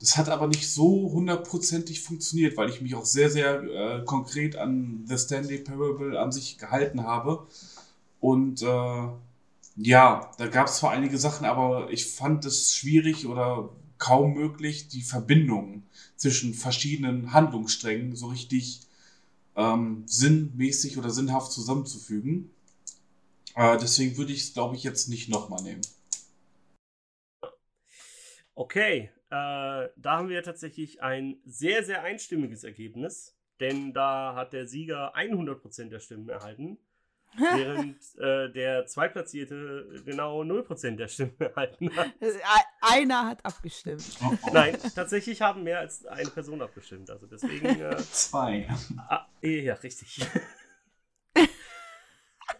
Das 0.00 0.16
hat 0.16 0.28
aber 0.28 0.46
nicht 0.46 0.70
so 0.70 1.10
hundertprozentig 1.12 2.00
funktioniert, 2.02 2.56
weil 2.56 2.70
ich 2.70 2.80
mich 2.80 2.94
auch 2.94 3.04
sehr, 3.04 3.30
sehr 3.30 3.62
äh, 3.62 4.04
konkret 4.04 4.56
an 4.56 5.04
The 5.06 5.18
Stanley 5.18 5.58
Parable 5.58 6.18
an 6.18 6.32
sich 6.32 6.56
gehalten 6.56 7.02
habe. 7.02 7.46
Und 8.20 8.62
äh, 8.62 9.08
ja, 9.76 10.30
da 10.38 10.46
gab 10.48 10.68
es 10.68 10.76
zwar 10.76 10.92
einige 10.92 11.18
Sachen, 11.18 11.46
aber 11.46 11.90
ich 11.90 12.06
fand 12.06 12.44
es 12.44 12.74
schwierig 12.74 13.26
oder 13.26 13.70
kaum 13.98 14.34
möglich, 14.34 14.88
die 14.88 15.02
Verbindung 15.02 15.82
zwischen 16.16 16.54
verschiedenen 16.54 17.32
Handlungssträngen 17.32 18.14
so 18.16 18.28
richtig 18.28 18.80
ähm, 19.58 20.04
sinnmäßig 20.06 20.96
oder 20.96 21.10
sinnhaft 21.10 21.52
zusammenzufügen. 21.52 22.50
Äh, 23.56 23.76
deswegen 23.78 24.16
würde 24.16 24.32
ich 24.32 24.44
es, 24.44 24.54
glaube 24.54 24.76
ich, 24.76 24.84
jetzt 24.84 25.08
nicht 25.08 25.28
nochmal 25.28 25.62
nehmen. 25.62 25.82
Okay, 28.54 29.10
äh, 29.30 29.30
da 29.30 29.90
haben 30.04 30.28
wir 30.28 30.42
tatsächlich 30.42 31.02
ein 31.02 31.38
sehr, 31.44 31.84
sehr 31.84 32.02
einstimmiges 32.02 32.64
Ergebnis, 32.64 33.36
denn 33.60 33.92
da 33.92 34.34
hat 34.36 34.52
der 34.52 34.66
Sieger 34.66 35.16
100% 35.16 35.88
der 35.88 36.00
Stimmen 36.00 36.28
erhalten, 36.28 36.78
während 37.36 37.96
äh, 38.18 38.50
der 38.52 38.86
Zweitplatzierte 38.86 40.02
genau 40.04 40.42
0% 40.42 40.96
der 40.96 41.08
Stimmen 41.08 41.34
erhalten 41.38 41.94
hat. 41.96 42.12
Einer 42.80 43.26
hat 43.26 43.44
abgestimmt. 43.44 44.04
Oh, 44.22 44.32
oh. 44.42 44.50
Nein, 44.52 44.76
tatsächlich 44.94 45.42
haben 45.42 45.62
mehr 45.62 45.80
als 45.80 46.06
eine 46.06 46.30
Person 46.30 46.62
abgestimmt, 46.62 47.10
also 47.10 47.26
deswegen... 47.26 47.66
Äh, 47.66 47.96
Zwei. 48.12 48.68
Ah, 49.08 49.26
ja, 49.42 49.74
richtig. 49.74 50.20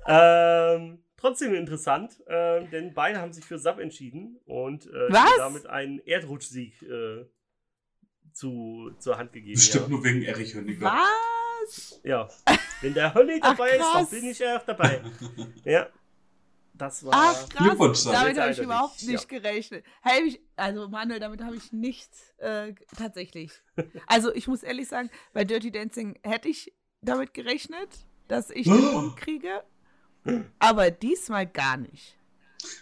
ähm, 0.06 1.02
trotzdem 1.16 1.54
interessant, 1.54 2.20
äh, 2.26 2.66
denn 2.66 2.94
beide 2.94 3.20
haben 3.20 3.32
sich 3.32 3.44
für 3.44 3.58
Sub 3.58 3.78
entschieden 3.78 4.38
und 4.46 4.86
äh, 4.86 5.08
damit 5.38 5.66
einen 5.66 5.98
Erdrutschsieg 6.00 6.82
äh, 6.82 7.26
zu, 8.32 8.92
zur 8.98 9.18
Hand 9.18 9.32
gegeben. 9.32 9.54
Bestimmt 9.54 9.84
ja. 9.84 9.90
nur 9.90 10.04
wegen 10.04 10.22
Erich 10.22 10.54
Höniger. 10.54 10.86
Was? 10.86 11.37
Ja. 12.02 12.28
Wenn 12.80 12.94
der 12.94 13.14
Hönig 13.14 13.42
dabei 13.42 13.70
ist, 13.70 13.94
dann 13.94 14.06
bin 14.06 14.24
ich 14.24 14.38
ja 14.38 14.58
auch 14.58 14.64
dabei. 14.64 15.02
ja. 15.64 15.88
Das 16.74 17.04
war 17.04 17.12
Ach, 17.12 17.48
krass. 17.48 18.04
Damit 18.04 18.38
habe 18.38 18.52
ich 18.52 18.58
überhaupt 18.58 19.02
nicht 19.02 19.30
ja. 19.30 19.38
gerechnet. 19.38 19.84
Hey, 20.00 20.22
ich, 20.28 20.40
also 20.54 20.88
Manuel, 20.88 21.18
damit 21.18 21.42
habe 21.42 21.56
ich 21.56 21.72
nicht 21.72 22.10
äh, 22.38 22.72
tatsächlich. 22.96 23.50
Also 24.06 24.32
ich 24.32 24.46
muss 24.46 24.62
ehrlich 24.62 24.86
sagen, 24.86 25.10
bei 25.32 25.44
Dirty 25.44 25.72
Dancing 25.72 26.16
hätte 26.22 26.48
ich 26.48 26.72
damit 27.00 27.34
gerechnet, 27.34 27.88
dass 28.28 28.50
ich 28.50 28.66
den 28.66 28.92
Punkt 28.92 29.16
kriege. 29.16 29.64
Aber 30.60 30.90
diesmal 30.92 31.46
gar 31.46 31.76
nicht. 31.76 32.16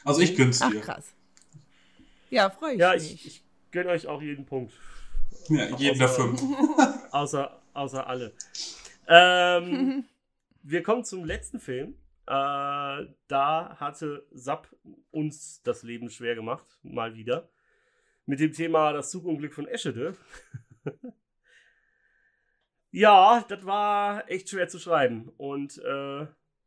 Also 0.05 0.20
ich 0.20 0.37
gönn's 0.37 0.59
dir. 0.59 0.66
Ach 0.66 0.81
krass. 0.83 1.14
Ja, 2.31 2.51
freue 2.51 2.75
ich 2.75 2.81
ja, 2.81 2.92
mich. 2.92 3.03
Ja, 3.03 3.14
ich, 3.14 3.27
ich 3.27 3.44
gönne 3.70 3.90
euch 3.90 4.07
auch 4.07 4.20
jeden 4.20 4.44
Punkt. 4.44 4.75
Ja, 5.49 5.77
jeden 5.77 5.99
der 5.99 6.09
fünf. 6.09 6.42
Außer, 7.12 7.62
außer 7.77 8.07
alle. 8.07 8.33
Ähm, 9.09 10.05
wir 10.62 10.83
kommen 10.83 11.05
zum 11.05 11.25
letzten 11.25 11.61
Film. 11.61 11.95
Äh, 12.27 13.07
da 13.29 13.77
hatte 13.79 14.27
Sapp 14.33 14.75
uns 15.11 15.62
das 15.62 15.83
Leben 15.83 16.11
schwer 16.11 16.35
gemacht, 16.35 16.67
mal 16.83 17.15
wieder. 17.15 17.49
Mit 18.25 18.41
dem 18.41 18.53
Thema 18.53 18.93
das 18.93 19.11
Zugunglück 19.11 19.55
von 19.55 19.69
Eschede. 19.69 20.17
ja, 22.91 23.45
das 23.49 23.65
war 23.65 24.29
echt 24.29 24.49
schwer 24.49 24.69
zu 24.69 24.81
schreiben. 24.81 25.29
Und 25.37 25.79
äh, 25.79 26.27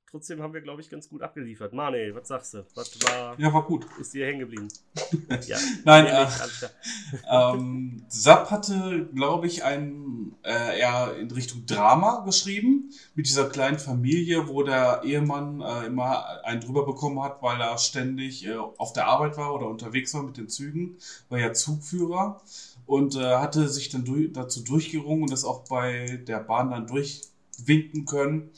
trotzdem 0.09 0.41
haben 0.41 0.53
wir, 0.53 0.61
glaube 0.61 0.81
ich, 0.81 0.89
ganz 0.89 1.09
gut 1.09 1.21
abgeliefert. 1.21 1.73
Mane, 1.73 2.13
was 2.13 2.27
sagst 2.27 2.53
du? 2.53 2.65
Was 2.75 2.97
war, 3.03 3.39
ja, 3.39 3.53
war 3.53 3.63
gut. 3.63 3.85
Ist 3.99 4.13
dir 4.13 4.25
hängen 4.25 4.39
geblieben? 4.39 4.67
ja. 5.47 5.57
Nein, 5.85 6.07
äh, 6.07 6.27
ähm, 7.29 8.05
Sapp 8.07 8.51
hatte, 8.51 9.07
glaube 9.13 9.47
ich, 9.47 9.63
ein, 9.63 10.35
äh, 10.43 10.79
eher 10.79 11.15
in 11.17 11.29
Richtung 11.31 11.65
Drama 11.65 12.23
geschrieben. 12.25 12.91
Mit 13.15 13.27
dieser 13.27 13.49
kleinen 13.49 13.79
Familie, 13.79 14.47
wo 14.47 14.63
der 14.63 15.01
Ehemann 15.03 15.61
äh, 15.61 15.85
immer 15.85 16.43
einen 16.43 16.61
drüber 16.61 16.85
bekommen 16.85 17.21
hat, 17.21 17.41
weil 17.41 17.59
er 17.61 17.77
ständig 17.77 18.45
äh, 18.45 18.55
auf 18.55 18.93
der 18.93 19.07
Arbeit 19.07 19.37
war 19.37 19.53
oder 19.53 19.67
unterwegs 19.67 20.13
war 20.13 20.23
mit 20.23 20.37
den 20.37 20.49
Zügen. 20.49 20.97
War 21.29 21.39
ja 21.39 21.53
Zugführer. 21.53 22.41
Und 22.85 23.15
äh, 23.15 23.35
hatte 23.35 23.67
sich 23.67 23.89
dann 23.89 24.03
durch, 24.03 24.33
dazu 24.33 24.63
durchgerungen 24.63 25.23
und 25.23 25.31
das 25.31 25.43
auch 25.43 25.65
bei 25.65 26.23
der 26.27 26.39
Bahn 26.39 26.71
dann 26.71 26.87
durchwinken 26.87 28.05
können 28.05 28.49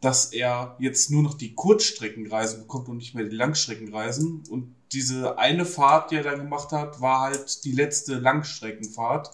dass 0.00 0.32
er 0.32 0.76
jetzt 0.78 1.10
nur 1.10 1.22
noch 1.22 1.34
die 1.34 1.54
Kurzstreckenreisen 1.54 2.60
bekommt 2.60 2.88
und 2.88 2.98
nicht 2.98 3.14
mehr 3.14 3.24
die 3.24 3.36
Langstreckenreisen. 3.36 4.44
Und 4.50 4.74
diese 4.92 5.38
eine 5.38 5.64
Fahrt, 5.64 6.10
die 6.10 6.16
er 6.16 6.22
dann 6.22 6.38
gemacht 6.38 6.72
hat, 6.72 7.00
war 7.00 7.20
halt 7.20 7.64
die 7.64 7.72
letzte 7.72 8.18
Langstreckenfahrt, 8.18 9.30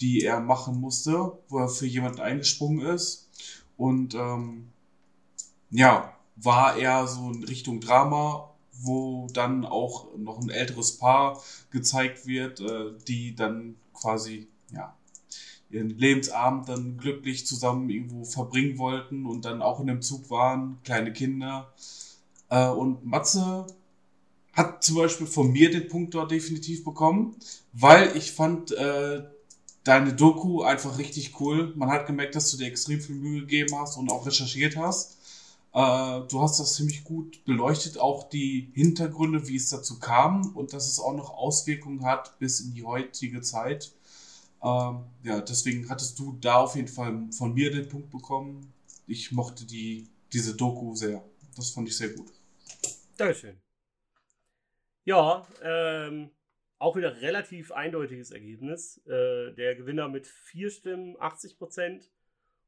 die 0.00 0.22
er 0.22 0.40
machen 0.40 0.80
musste, 0.80 1.38
wo 1.48 1.58
er 1.58 1.68
für 1.68 1.86
jemanden 1.86 2.20
eingesprungen 2.20 2.86
ist. 2.86 3.28
Und 3.76 4.14
ähm, 4.14 4.68
ja, 5.70 6.14
war 6.36 6.76
er 6.76 7.06
so 7.06 7.30
in 7.30 7.44
Richtung 7.44 7.80
Drama, 7.80 8.54
wo 8.72 9.26
dann 9.32 9.64
auch 9.64 10.16
noch 10.16 10.38
ein 10.38 10.50
älteres 10.50 10.98
Paar 10.98 11.42
gezeigt 11.70 12.26
wird, 12.26 12.60
äh, 12.60 12.92
die 13.06 13.34
dann 13.34 13.76
quasi 13.92 14.48
ja 14.70 14.97
ihren 15.70 15.90
Lebensabend 15.90 16.68
dann 16.68 16.96
glücklich 16.96 17.46
zusammen 17.46 17.90
irgendwo 17.90 18.24
verbringen 18.24 18.78
wollten 18.78 19.26
und 19.26 19.44
dann 19.44 19.62
auch 19.62 19.80
in 19.80 19.86
dem 19.86 20.02
Zug 20.02 20.30
waren, 20.30 20.78
kleine 20.84 21.12
Kinder. 21.12 21.72
Äh, 22.48 22.68
und 22.68 23.04
Matze 23.04 23.66
hat 24.52 24.82
zum 24.82 24.96
Beispiel 24.96 25.26
von 25.26 25.52
mir 25.52 25.70
den 25.70 25.88
Punkt 25.88 26.14
dort 26.14 26.30
definitiv 26.30 26.84
bekommen, 26.84 27.36
weil 27.72 28.16
ich 28.16 28.32
fand 28.32 28.72
äh, 28.72 29.22
deine 29.84 30.14
Doku 30.14 30.62
einfach 30.62 30.98
richtig 30.98 31.40
cool. 31.40 31.72
Man 31.76 31.90
hat 31.90 32.06
gemerkt, 32.06 32.34
dass 32.34 32.50
du 32.50 32.56
dir 32.56 32.66
extrem 32.66 33.00
viel 33.00 33.16
Mühe 33.16 33.40
gegeben 33.40 33.78
hast 33.78 33.96
und 33.96 34.10
auch 34.10 34.26
recherchiert 34.26 34.76
hast. 34.76 35.18
Äh, 35.74 36.20
du 36.28 36.40
hast 36.40 36.58
das 36.58 36.74
ziemlich 36.74 37.04
gut 37.04 37.44
beleuchtet, 37.44 37.98
auch 37.98 38.28
die 38.28 38.70
Hintergründe, 38.74 39.46
wie 39.48 39.56
es 39.56 39.68
dazu 39.68 39.98
kam 39.98 40.54
und 40.56 40.72
dass 40.72 40.88
es 40.88 40.98
auch 40.98 41.14
noch 41.14 41.30
Auswirkungen 41.30 42.04
hat 42.04 42.38
bis 42.38 42.60
in 42.60 42.74
die 42.74 42.84
heutige 42.84 43.42
Zeit. 43.42 43.92
Ähm, 44.62 45.04
ja, 45.22 45.40
deswegen 45.40 45.88
hattest 45.88 46.18
du 46.18 46.36
da 46.40 46.56
auf 46.56 46.74
jeden 46.74 46.88
Fall 46.88 47.28
von 47.32 47.54
mir 47.54 47.70
den 47.70 47.88
Punkt 47.88 48.10
bekommen. 48.10 48.72
Ich 49.06 49.32
mochte 49.32 49.64
die, 49.64 50.08
diese 50.32 50.56
Doku 50.56 50.94
sehr. 50.94 51.22
Das 51.56 51.70
fand 51.70 51.88
ich 51.88 51.96
sehr 51.96 52.10
gut. 52.10 52.32
Dankeschön. 53.16 53.56
Ja, 55.04 55.46
ähm, 55.62 56.30
auch 56.78 56.96
wieder 56.96 57.20
relativ 57.20 57.72
eindeutiges 57.72 58.30
Ergebnis. 58.30 58.98
Äh, 59.06 59.52
der 59.54 59.74
Gewinner 59.74 60.08
mit 60.08 60.26
vier 60.26 60.70
Stimmen 60.70 61.16
80 61.18 61.58
Prozent 61.58 62.10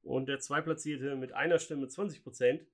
und 0.03 0.29
der 0.29 0.40
Zweitplatzierte 0.40 1.16
mit 1.16 1.33
einer 1.33 1.59
Stimme 1.59 1.88
20 1.88 2.22
Prozent. 2.22 2.66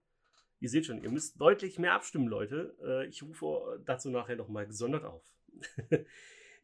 Ihr 0.61 0.71
seht 0.71 0.87
schon, 0.87 1.03
ihr 1.03 1.11
müsst 1.11 1.41
deutlich 1.41 1.79
mehr 1.79 1.93
abstimmen, 1.93 2.29
Leute. 2.29 2.75
Äh, 2.83 3.07
ich 3.09 3.23
rufe 3.23 3.83
dazu 3.85 4.11
nachher 4.11 4.37
nochmal 4.37 4.67
gesondert 4.67 5.05
auf. 5.05 5.23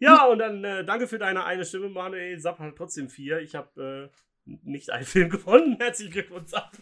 ja, 0.03 0.27
und 0.27 0.39
dann 0.39 0.65
äh, 0.65 0.85
danke 0.85 1.07
für 1.07 1.19
deine 1.19 1.45
eine 1.45 1.65
Stimme, 1.65 1.89
Manuel. 1.89 2.39
Sapp 2.41 2.59
hat 2.59 2.77
trotzdem 2.77 3.09
vier. 3.09 3.39
Ich 3.41 3.55
habe 3.55 4.11
äh, 4.11 4.51
nicht 4.65 4.91
einen 4.91 5.05
Film 5.05 5.31
gewonnen. 5.31 5.77
Herzlichen 5.79 6.13
Glückwunsch, 6.13 6.51
Sapp. 6.51 6.73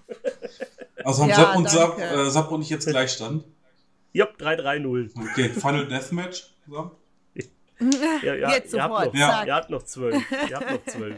also 1.04 1.22
haben 1.22 1.28
Ja, 1.28 1.34
Sapp, 1.36 1.56
und 1.56 1.70
Sapp, 1.70 1.98
äh, 1.98 2.30
Sapp 2.30 2.50
und 2.50 2.62
ich 2.62 2.70
jetzt 2.70 2.88
Gleichstand. 2.88 3.44
Ja, 4.12 4.24
3-3-0. 4.26 5.10
Okay, 5.32 5.50
Final 5.50 5.86
Deathmatch. 5.86 6.54
So. 6.66 6.96
Ja, 8.22 8.34
ja, 8.34 8.50
Jetzt 8.50 8.74
ihr 8.74 8.82
habt 8.82 8.92
sofort, 8.92 9.14
noch, 9.14 9.20
Ja. 9.20 9.44
Ihr 9.46 9.54
habt 9.54 9.70
noch 9.70 9.82
zwölf. 9.84 10.22
Ihr 10.50 10.56
habt 10.56 10.70
noch 10.70 10.84
zwölf. 10.84 11.16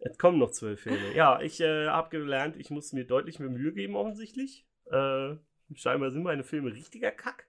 Es 0.00 0.16
kommen 0.16 0.38
noch 0.38 0.52
zwölf 0.52 0.80
Filme. 0.80 1.14
Ja, 1.14 1.40
ich 1.42 1.60
äh, 1.60 1.88
habe 1.88 2.08
gelernt, 2.08 2.56
ich 2.56 2.70
muss 2.70 2.94
mir 2.94 3.04
deutlich 3.04 3.38
mehr 3.38 3.50
Mühe 3.50 3.72
geben, 3.72 3.94
offensichtlich. 3.94 4.64
Äh, 4.90 5.34
scheinbar 5.74 6.10
sind 6.10 6.22
meine 6.22 6.44
Filme 6.44 6.72
richtiger 6.72 7.10
Kack. 7.10 7.47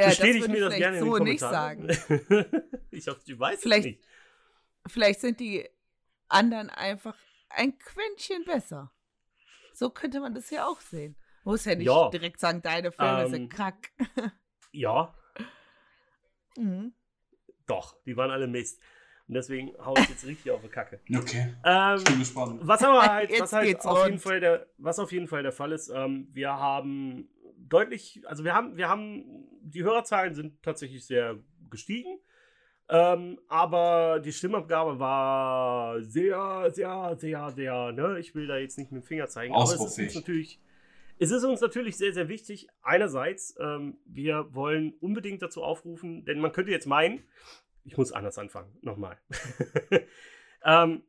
Ja, 0.00 0.08
Bestätigt 0.08 0.40
würde 0.42 0.52
mir 0.52 0.60
das 0.60 0.72
ich 0.74 0.78
gerne 0.80 0.98
in 0.98 1.04
den 1.04 1.10
so 1.12 1.18
nicht 1.18 1.40
Kommentaren. 1.40 1.88
sagen. 1.92 2.62
ich, 2.90 3.06
hoffe, 3.08 3.20
ich 3.24 3.38
weiß 3.38 3.60
Vielleicht- 3.60 3.80
es 3.86 3.92
nicht. 3.92 4.04
Vielleicht 4.86 5.20
sind 5.20 5.40
die 5.40 5.68
anderen 6.28 6.70
einfach 6.70 7.14
ein 7.50 7.78
Quäntchen 7.78 8.44
besser. 8.44 8.92
So 9.74 9.90
könnte 9.90 10.20
man 10.20 10.34
das 10.34 10.50
ja 10.50 10.66
auch 10.66 10.80
sehen. 10.80 11.16
Muss 11.44 11.64
ja 11.64 11.74
nicht 11.74 11.86
Ja. 11.86 12.08
direkt 12.10 12.38
sagen, 12.40 12.60
deine 12.62 12.92
Filme 12.92 13.22
Ähm, 13.24 13.30
sind 13.30 13.48
kack. 13.50 13.90
Ja, 14.72 15.14
Mhm. 16.56 16.92
doch, 17.66 17.96
die 18.04 18.16
waren 18.16 18.30
alle 18.30 18.46
Mist. 18.46 18.80
Und 19.28 19.34
deswegen 19.34 19.72
hau 19.84 19.94
ich 19.96 20.08
jetzt 20.08 20.26
richtig 20.26 20.50
auf 20.50 20.60
die 20.62 20.68
Kacke. 20.68 21.00
Okay, 21.16 21.54
Ähm, 21.64 21.96
ich 21.98 22.04
bin 22.04 22.18
gespannt. 22.18 22.60
Was 22.64 22.82
aber 22.82 23.02
halt, 23.06 23.30
was 23.40 23.52
halt 23.52 23.66
geht's 23.66 23.86
auf 23.86 24.04
jeden. 24.06 24.18
Fall 24.18 24.40
der, 24.40 24.66
was 24.78 24.98
auf 24.98 25.12
jeden 25.12 25.28
Fall 25.28 25.42
der 25.42 25.52
Fall 25.52 25.72
ist, 25.72 25.88
ähm, 25.88 26.28
wir 26.32 26.50
haben 26.52 27.28
deutlich, 27.70 28.22
also 28.26 28.44
wir 28.44 28.54
haben, 28.54 28.76
wir 28.76 28.88
haben, 28.88 29.48
die 29.62 29.82
Hörerzahlen 29.82 30.34
sind 30.34 30.62
tatsächlich 30.62 31.06
sehr 31.06 31.38
gestiegen, 31.70 32.18
ähm, 32.88 33.40
aber 33.48 34.20
die 34.20 34.32
Stimmabgabe 34.32 34.98
war 34.98 36.02
sehr, 36.02 36.70
sehr, 36.72 37.16
sehr, 37.16 37.50
sehr, 37.50 37.92
ne, 37.92 38.18
ich 38.18 38.34
will 38.34 38.46
da 38.46 38.58
jetzt 38.58 38.76
nicht 38.76 38.92
mit 38.92 39.02
dem 39.02 39.06
Finger 39.06 39.28
zeigen, 39.28 39.54
aber 39.54 39.64
es 39.64 39.74
ist 39.74 39.98
uns 39.98 40.14
natürlich, 40.14 40.60
es 41.18 41.30
ist 41.30 41.44
uns 41.44 41.60
natürlich 41.60 41.96
sehr, 41.96 42.12
sehr 42.12 42.28
wichtig. 42.28 42.68
Einerseits, 42.82 43.54
ähm, 43.60 43.98
wir 44.06 44.54
wollen 44.54 44.94
unbedingt 45.00 45.40
dazu 45.40 45.62
aufrufen, 45.62 46.24
denn 46.24 46.40
man 46.40 46.52
könnte 46.52 46.72
jetzt 46.72 46.86
meinen, 46.86 47.22
ich 47.84 47.96
muss 47.96 48.12
anders 48.12 48.38
anfangen, 48.38 48.76
nochmal. 48.82 49.18
ähm, 50.64 51.02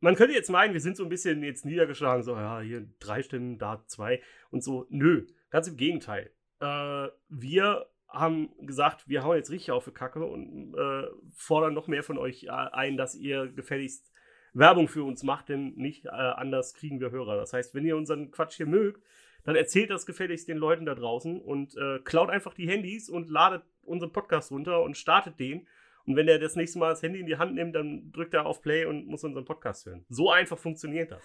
man 0.00 0.16
könnte 0.16 0.34
jetzt 0.34 0.50
meinen, 0.50 0.74
wir 0.74 0.80
sind 0.82 0.98
so 0.98 1.04
ein 1.04 1.08
bisschen 1.08 1.42
jetzt 1.42 1.64
niedergeschlagen, 1.64 2.22
so, 2.22 2.36
ja, 2.36 2.60
hier 2.60 2.86
drei 2.98 3.22
Stimmen, 3.22 3.58
da 3.58 3.82
zwei 3.86 4.20
und 4.50 4.62
so. 4.62 4.86
Nö, 4.90 5.26
ganz 5.54 5.68
im 5.68 5.76
Gegenteil. 5.76 6.32
Äh, 6.58 7.08
wir 7.28 7.86
haben 8.08 8.50
gesagt, 8.66 9.08
wir 9.08 9.22
hauen 9.22 9.36
jetzt 9.36 9.52
richtig 9.52 9.70
auf 9.70 9.84
die 9.84 9.92
Kacke 9.92 10.24
und 10.24 10.74
äh, 10.74 11.06
fordern 11.32 11.74
noch 11.74 11.86
mehr 11.86 12.02
von 12.02 12.18
euch 12.18 12.44
äh, 12.44 12.48
ein, 12.48 12.96
dass 12.96 13.14
ihr 13.14 13.46
gefälligst 13.46 14.12
Werbung 14.52 14.88
für 14.88 15.04
uns 15.04 15.22
macht, 15.22 15.50
denn 15.50 15.74
nicht 15.76 16.06
äh, 16.06 16.08
anders 16.08 16.74
kriegen 16.74 16.98
wir 16.98 17.12
Hörer. 17.12 17.36
Das 17.36 17.52
heißt, 17.52 17.72
wenn 17.72 17.86
ihr 17.86 17.96
unseren 17.96 18.32
Quatsch 18.32 18.56
hier 18.56 18.66
mögt, 18.66 19.00
dann 19.44 19.54
erzählt 19.54 19.90
das 19.90 20.06
gefälligst 20.06 20.48
den 20.48 20.58
Leuten 20.58 20.86
da 20.86 20.96
draußen 20.96 21.40
und 21.40 21.76
äh, 21.76 22.00
klaut 22.00 22.30
einfach 22.30 22.54
die 22.54 22.68
Handys 22.68 23.08
und 23.08 23.30
ladet 23.30 23.62
unseren 23.82 24.10
Podcast 24.10 24.50
runter 24.50 24.82
und 24.82 24.96
startet 24.96 25.38
den. 25.38 25.68
Und 26.04 26.16
wenn 26.16 26.26
er 26.26 26.40
das 26.40 26.56
nächste 26.56 26.80
Mal 26.80 26.90
das 26.90 27.02
Handy 27.04 27.20
in 27.20 27.26
die 27.26 27.38
Hand 27.38 27.54
nimmt, 27.54 27.76
dann 27.76 28.10
drückt 28.10 28.34
er 28.34 28.46
auf 28.46 28.60
Play 28.60 28.86
und 28.86 29.06
muss 29.06 29.22
unseren 29.22 29.44
Podcast 29.44 29.86
hören. 29.86 30.04
So 30.08 30.32
einfach 30.32 30.58
funktioniert 30.58 31.12
das. 31.12 31.22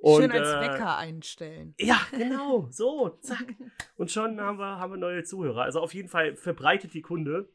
Und, 0.00 0.22
Schön 0.22 0.32
als 0.32 0.48
äh, 0.48 0.60
Wecker 0.60 0.96
einstellen. 0.96 1.74
Ja, 1.78 2.00
genau, 2.10 2.66
so, 2.70 3.18
zack. 3.20 3.54
Und 3.96 4.10
schon 4.10 4.40
haben 4.40 4.58
wir, 4.58 4.78
haben 4.78 4.92
wir 4.92 4.96
neue 4.96 5.24
Zuhörer. 5.24 5.62
Also 5.62 5.80
auf 5.80 5.92
jeden 5.92 6.08
Fall 6.08 6.36
verbreitet 6.36 6.94
die 6.94 7.02
Kunde. 7.02 7.50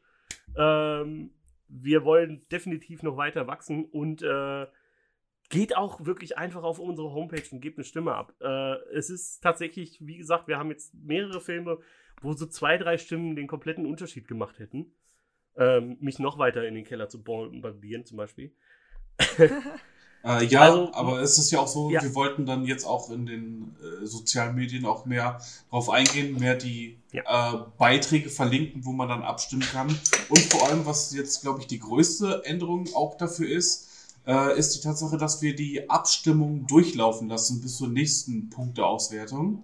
Ähm, 0.56 1.32
wir 1.68 2.04
wollen 2.04 2.46
definitiv 2.52 3.02
noch 3.02 3.16
weiter 3.16 3.48
wachsen 3.48 3.84
und 3.84 4.22
äh, 4.22 4.66
geht 5.48 5.76
auch 5.76 6.06
wirklich 6.06 6.38
einfach 6.38 6.62
auf 6.62 6.78
unsere 6.78 7.12
Homepage 7.12 7.42
und 7.50 7.60
gebt 7.60 7.78
eine 7.78 7.84
Stimme 7.84 8.14
ab. 8.14 8.32
Äh, 8.40 8.76
es 8.94 9.10
ist 9.10 9.40
tatsächlich, 9.40 9.98
wie 10.00 10.16
gesagt, 10.16 10.46
wir 10.46 10.56
haben 10.56 10.70
jetzt 10.70 10.94
mehrere 10.94 11.40
Filme, 11.40 11.80
wo 12.22 12.32
so 12.32 12.46
zwei, 12.46 12.78
drei 12.78 12.96
Stimmen 12.96 13.34
den 13.34 13.48
kompletten 13.48 13.86
Unterschied 13.86 14.28
gemacht 14.28 14.60
hätten. 14.60 14.92
Ähm, 15.56 15.96
mich 16.00 16.20
noch 16.20 16.38
weiter 16.38 16.64
in 16.64 16.76
den 16.76 16.84
Keller 16.84 17.08
zu 17.08 17.24
bombardieren, 17.24 18.04
zum 18.04 18.18
Beispiel. 18.18 18.54
Äh, 20.26 20.44
ja, 20.46 20.62
Also, 20.62 20.92
aber 20.92 21.20
es 21.20 21.38
ist 21.38 21.52
ja 21.52 21.60
auch 21.60 21.68
so, 21.68 21.88
ja. 21.90 22.02
wir 22.02 22.14
wollten 22.16 22.46
dann 22.46 22.64
jetzt 22.64 22.84
auch 22.84 23.10
in 23.10 23.26
den 23.26 23.76
äh, 23.80 24.04
sozialen 24.04 24.56
Medien 24.56 24.84
auch 24.84 25.06
mehr 25.06 25.40
drauf 25.70 25.88
eingehen, 25.88 26.38
mehr 26.40 26.56
die 26.56 26.98
äh, 27.12 27.22
Beiträge 27.78 28.28
verlinken, 28.28 28.84
wo 28.84 28.90
man 28.90 29.08
dann 29.08 29.22
abstimmen 29.22 29.62
kann. 29.62 29.88
Und 30.28 30.40
vor 30.40 30.66
allem, 30.68 30.84
was 30.84 31.14
jetzt, 31.14 31.42
glaube 31.42 31.60
ich, 31.60 31.68
die 31.68 31.78
größte 31.78 32.42
Änderung 32.44 32.88
auch 32.94 33.16
dafür 33.16 33.48
ist, 33.48 33.88
äh, 34.26 34.58
ist 34.58 34.74
die 34.74 34.80
Tatsache, 34.80 35.16
dass 35.16 35.42
wir 35.42 35.54
die 35.54 35.88
Abstimmung 35.88 36.66
durchlaufen 36.66 37.28
lassen 37.28 37.60
bis 37.60 37.76
zur 37.76 37.88
nächsten 37.88 38.50
Punkteauswertung. 38.50 39.62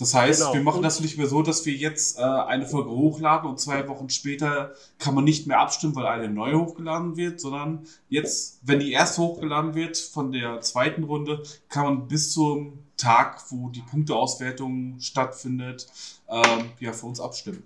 Das 0.00 0.14
heißt, 0.14 0.40
Genau. 0.40 0.54
wir 0.54 0.62
machen 0.62 0.78
Und- 0.78 0.82
das 0.84 1.00
nicht 1.00 1.18
mehr 1.18 1.26
so, 1.26 1.42
dass 1.42 1.66
wir 1.66 1.74
jetzt 1.74 2.18
äh, 2.18 2.22
eine 2.22 2.66
Folge 2.66 2.90
hochladen 2.90 3.48
und 3.48 3.60
zwei 3.60 3.86
Wochen 3.86 4.08
später 4.08 4.74
kann 4.98 5.14
man 5.14 5.24
nicht 5.24 5.46
mehr 5.46 5.60
abstimmen, 5.60 5.94
weil 5.94 6.06
eine 6.06 6.28
neue 6.28 6.58
hochgeladen 6.58 7.16
wird, 7.16 7.38
sondern 7.38 7.86
jetzt, 8.08 8.60
wenn 8.66 8.80
die 8.80 8.92
erste 8.92 9.20
hochgeladen 9.20 9.74
wird 9.74 9.98
von 9.98 10.32
der 10.32 10.60
zweiten 10.62 11.04
Runde, 11.04 11.42
kann 11.68 11.84
man 11.84 12.08
bis 12.08 12.32
zum 12.32 12.78
Tag, 12.96 13.42
wo 13.50 13.68
die 13.68 13.82
Punkteauswertung 13.82 14.98
stattfindet, 15.00 15.86
ähm, 16.28 16.70
ja, 16.80 16.92
für 16.94 17.06
uns 17.06 17.20
abstimmen. 17.20 17.62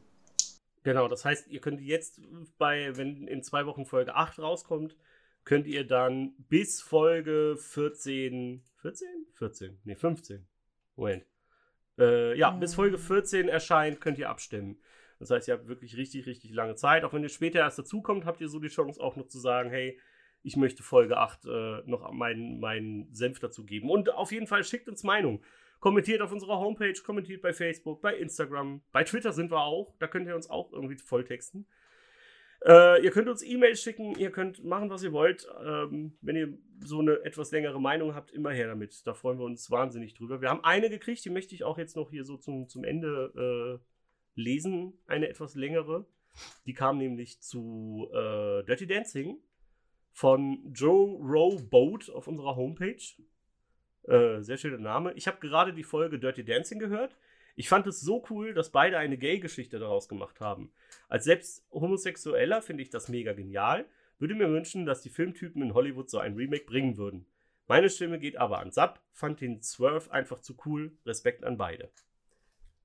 Genau, 0.83 1.07
das 1.09 1.25
heißt, 1.25 1.47
ihr 1.49 1.61
könnt 1.61 1.81
jetzt 1.81 2.21
bei, 2.59 2.97
wenn 2.97 3.27
in 3.29 3.43
zwei 3.45 3.65
Wochen 3.67 3.87
Folge 3.87 4.15
8 4.17 4.39
rauskommt, 4.41 4.97
könnt 5.45 5.67
ihr 5.67 5.87
dann 5.87 6.35
bis 6.49 6.81
Folge 6.83 7.57
14, 7.59 8.63
14? 8.83 9.07
14, 9.35 9.79
nee, 9.85 9.95
15. 9.95 10.45
Moment. 10.97 11.25
Äh, 11.99 12.37
ja, 12.39 12.51
Mhm. 12.51 12.61
bis 12.61 12.75
Folge 12.75 12.99
14 12.99 13.49
erscheint, 13.49 14.01
könnt 14.01 14.19
ihr 14.19 14.29
abstimmen. 14.31 14.79
Das 15.19 15.31
heißt, 15.31 15.49
ihr 15.49 15.55
habt 15.55 15.69
wirklich 15.69 15.97
richtig, 15.97 16.27
richtig 16.27 16.53
lange 16.53 16.75
Zeit. 16.75 17.05
Auch 17.05 17.13
wenn 17.13 17.23
ihr 17.23 17.29
später 17.29 17.61
erst 17.61 17.79
dazukommt, 17.79 18.25
habt 18.27 18.41
ihr 18.41 18.49
so 18.49 18.59
die 18.59 18.69
Chance 18.69 19.01
auch 19.01 19.17
noch 19.17 19.29
zu 19.29 19.39
sagen, 19.39 19.71
hey, 19.71 19.99
ich 20.43 20.57
möchte 20.57 20.83
Folge 20.83 21.17
8 21.17 21.47
äh, 21.47 21.83
noch 21.87 22.11
meinen, 22.13 22.61
meinen 22.61 23.15
Senf 23.15 23.39
dazu 23.39 23.65
geben. 23.65 23.89
Und 23.91 24.11
auf 24.13 24.33
jeden 24.33 24.47
Fall 24.47 24.65
schickt 24.65 24.89
uns 24.89 25.03
Meinung. 25.05 25.43
Kommentiert 25.81 26.21
auf 26.21 26.33
unserer 26.33 26.59
Homepage, 26.59 26.95
kommentiert 27.05 27.43
bei 27.43 27.53
Facebook, 27.53 28.01
bei 28.03 28.17
Instagram, 28.17 28.83
bei 28.93 29.05
Twitter 29.05 29.33
sind 29.33 29.51
wir 29.51 29.61
auch. 29.63 29.95
Da 29.99 30.07
könnt 30.07 30.27
ihr 30.27 30.35
uns 30.35 30.51
auch 30.51 30.73
irgendwie 30.73 30.97
volltexten. 30.97 31.67
Äh, 32.67 33.05
ihr 33.05 33.11
könnt 33.11 33.29
uns 33.29 33.43
E-Mails 33.43 33.83
schicken, 33.83 34.15
ihr 34.19 34.31
könnt 34.31 34.65
machen, 34.65 34.89
was 34.89 35.03
ihr 35.03 35.13
wollt. 35.13 35.47
Ähm, 35.65 36.17
wenn 36.23 36.37
ihr 36.37 36.59
so 36.81 37.01
eine 37.01 37.23
etwas 37.25 37.51
längere 37.53 37.81
Meinung 37.81 38.15
habt, 38.15 38.31
immer 38.31 38.53
her 38.53 38.69
damit. 38.69 39.07
Da 39.07 39.13
freuen 39.13 39.39
wir 39.39 39.45
uns 39.45 39.71
wahnsinnig 39.71 40.15
drüber. 40.15 40.41
Wir 40.41 40.49
haben 40.49 40.65
eine 40.65 40.89
gekriegt, 40.89 41.25
die 41.25 41.31
möchte 41.31 41.55
ich 41.55 41.65
auch 41.65 41.77
jetzt 41.77 41.95
noch 41.95 42.11
hier 42.11 42.25
so 42.25 42.39
zum, 42.39 42.69
zum 42.69 42.85
Ende 42.85 43.81
äh, 43.85 44.41
lesen. 44.41 44.95
Eine 45.07 45.29
etwas 45.29 45.55
längere. 45.55 46.07
Die 46.67 46.73
kam 46.73 46.99
nämlich 46.99 47.41
zu 47.43 48.09
äh, 48.13 48.65
Dirty 48.65 48.87
Dancing 48.87 49.39
von 50.13 50.73
Joe 50.73 51.19
Rowboat 51.21 52.09
auf 52.11 52.29
unserer 52.29 52.57
Homepage. 52.57 53.03
Äh, 54.05 54.41
sehr 54.43 54.57
schöner 54.57 54.79
Name. 54.79 55.13
Ich 55.15 55.27
habe 55.27 55.39
gerade 55.39 55.75
die 55.75 55.85
Folge 55.85 56.19
Dirty 56.19 56.45
Dancing 56.45 56.79
gehört. 56.79 57.17
Ich 57.57 57.69
fand 57.69 57.87
es 57.87 58.01
so 58.01 58.25
cool, 58.31 58.53
dass 58.55 58.71
beide 58.71 58.99
eine 58.99 59.17
Gay-Geschichte 59.17 59.79
daraus 59.79 60.09
gemacht 60.09 60.41
haben. 60.41 60.73
Als 61.09 61.25
selbst 61.25 61.65
Homosexueller 61.71 62.63
finde 62.63 62.83
ich 62.83 62.91
das 62.91 63.09
mega 63.09 63.33
genial. 63.33 63.87
Würde 64.19 64.35
mir 64.35 64.49
wünschen, 64.51 64.87
dass 64.87 65.03
die 65.03 65.11
Filmtypen 65.11 65.63
in 65.63 65.75
Hollywood 65.75 66.11
so 66.11 66.19
ein 66.19 66.35
Remake 66.35 66.65
bringen 66.65 66.97
würden. 66.97 67.27
Meine 67.67 67.89
Stimme 67.91 68.19
geht 68.19 68.37
aber 68.37 68.59
an 68.59 68.71
Sub, 68.73 69.01
fand 69.13 69.41
den 69.41 69.63
Swerve 69.63 70.11
einfach 70.13 70.41
zu 70.41 70.57
cool. 70.67 70.93
Respekt 71.07 71.45
an 71.45 71.57
beide. 71.57 71.91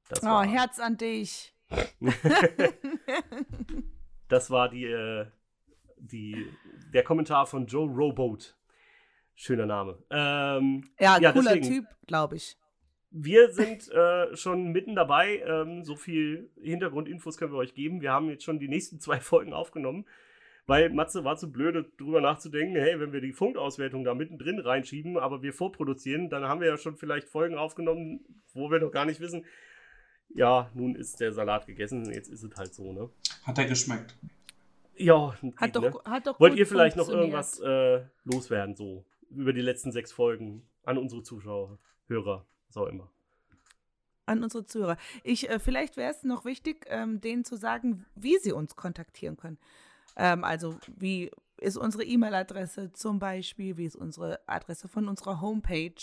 Das 0.07 0.23
Oh, 0.23 0.27
war, 0.27 0.45
Herz 0.47 0.79
an 0.79 0.97
dich. 0.97 1.53
das 4.27 4.49
war 4.49 4.69
die, 4.69 4.85
äh, 4.85 5.25
die, 5.97 6.47
der 6.93 7.03
Kommentar 7.03 7.45
von 7.45 7.65
Joe 7.67 7.87
Rowboat. 7.89 8.55
Schöner 9.35 9.65
Name. 9.65 9.97
Ähm, 10.09 10.89
ja, 10.99 11.17
Ja, 11.19 11.31
cooler 11.31 11.55
deswegen. 11.55 11.75
Typ, 11.75 11.85
glaube 12.07 12.35
ich. 12.37 12.57
Wir 13.11 13.51
sind 13.51 13.89
äh, 13.91 14.35
schon 14.35 14.71
mitten 14.71 14.95
dabei. 14.95 15.39
Ähm, 15.39 15.83
so 15.83 15.95
viel 15.95 16.49
Hintergrundinfos 16.61 17.37
können 17.37 17.51
wir 17.51 17.57
euch 17.57 17.73
geben. 17.73 18.01
Wir 18.01 18.11
haben 18.11 18.29
jetzt 18.29 18.43
schon 18.43 18.59
die 18.59 18.67
nächsten 18.67 18.99
zwei 18.99 19.19
Folgen 19.19 19.53
aufgenommen, 19.53 20.05
weil 20.67 20.89
Matze 20.91 21.23
war 21.23 21.35
zu 21.37 21.51
blöde, 21.51 21.85
drüber 21.97 22.21
nachzudenken, 22.21 22.75
hey, 22.75 22.99
wenn 22.99 23.11
wir 23.11 23.21
die 23.21 23.33
Funkauswertung 23.33 24.03
da 24.03 24.13
mittendrin 24.13 24.59
reinschieben, 24.59 25.17
aber 25.17 25.41
wir 25.41 25.53
vorproduzieren, 25.53 26.29
dann 26.29 26.43
haben 26.45 26.61
wir 26.61 26.67
ja 26.67 26.77
schon 26.77 26.95
vielleicht 26.95 27.27
Folgen 27.27 27.57
aufgenommen, 27.57 28.19
wo 28.53 28.69
wir 28.69 28.79
noch 28.79 28.91
gar 28.91 29.05
nicht 29.05 29.19
wissen. 29.19 29.45
ja, 30.35 30.69
nun 30.75 30.95
ist 30.95 31.19
der 31.19 31.31
Salat 31.31 31.65
gegessen, 31.65 32.11
jetzt 32.11 32.29
ist 32.29 32.43
es 32.43 32.55
halt 32.55 32.73
so, 32.73 32.93
ne? 32.93 33.09
Hat 33.43 33.57
er 33.57 33.65
geschmeckt? 33.65 34.15
Ja, 34.95 35.33
Hat 35.55 35.73
geht, 35.73 35.75
doch, 35.75 35.81
ne? 35.81 36.11
hat 36.11 36.27
doch 36.27 36.39
Wollt 36.39 36.51
gut 36.51 36.59
ihr 36.59 36.67
vielleicht 36.67 36.97
noch 36.97 37.09
irgendwas 37.09 37.59
äh, 37.61 38.01
loswerden, 38.25 38.75
so 38.75 39.05
über 39.31 39.53
die 39.53 39.61
letzten 39.61 39.91
sechs 39.91 40.11
Folgen 40.11 40.67
an 40.83 40.97
unsere 40.97 41.23
Zuschauer, 41.23 41.79
Hörer, 42.07 42.45
was 42.69 42.77
auch 42.77 42.87
immer? 42.87 43.09
an 44.29 44.43
unsere 44.43 44.63
Zuhörer. 44.63 44.95
Ich, 45.23 45.49
äh, 45.49 45.57
vielleicht 45.59 45.97
wäre 45.97 46.11
es 46.11 46.23
noch 46.23 46.45
wichtig, 46.45 46.85
ähm, 46.87 47.19
denen 47.19 47.43
zu 47.43 47.57
sagen, 47.57 48.05
wie 48.13 48.37
sie 48.37 48.51
uns 48.51 48.75
kontaktieren 48.75 49.37
können. 49.37 49.57
Ähm, 50.15 50.43
also, 50.43 50.77
wie 50.87 51.31
ist 51.57 51.77
unsere 51.77 52.03
E-Mail-Adresse 52.03 52.91
zum 52.93 53.17
Beispiel, 53.19 53.77
wie 53.77 53.85
ist 53.85 53.95
unsere 53.95 54.39
Adresse 54.47 54.87
von 54.87 55.07
unserer 55.07 55.41
Homepage, 55.41 55.95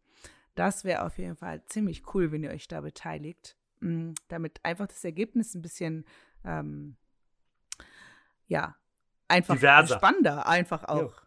Das 0.54 0.85
wäre 0.85 1.04
auf 1.04 1.18
jeden 1.18 1.37
Fall 1.37 1.64
ziemlich 1.66 2.14
cool, 2.14 2.33
wenn 2.33 2.44
ihr 2.44 2.50
euch 2.50 2.68
da 2.68 2.80
beteiligt, 2.80 3.57
mm, 3.80 4.12
damit 4.28 4.64
einfach 4.64 4.87
das 4.87 5.04
Ergebnis 5.04 5.54
ein 5.54 5.62
bisschen, 5.62 6.04
ähm, 6.44 6.96
ja, 8.46 8.76
einfach 9.28 9.54
Diverser. 9.54 9.96
spannender, 9.96 10.46
einfach 10.46 10.85
auch. 10.85 11.22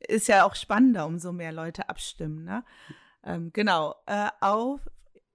Ist 0.00 0.26
ja 0.26 0.44
auch 0.44 0.56
spannender, 0.56 1.06
umso 1.06 1.32
mehr 1.32 1.52
Leute 1.52 1.88
abstimmen, 1.88 2.44
ne? 2.44 2.64
Ähm, 3.22 3.52
genau, 3.52 3.94
äh, 4.06 4.30
auf 4.40 4.80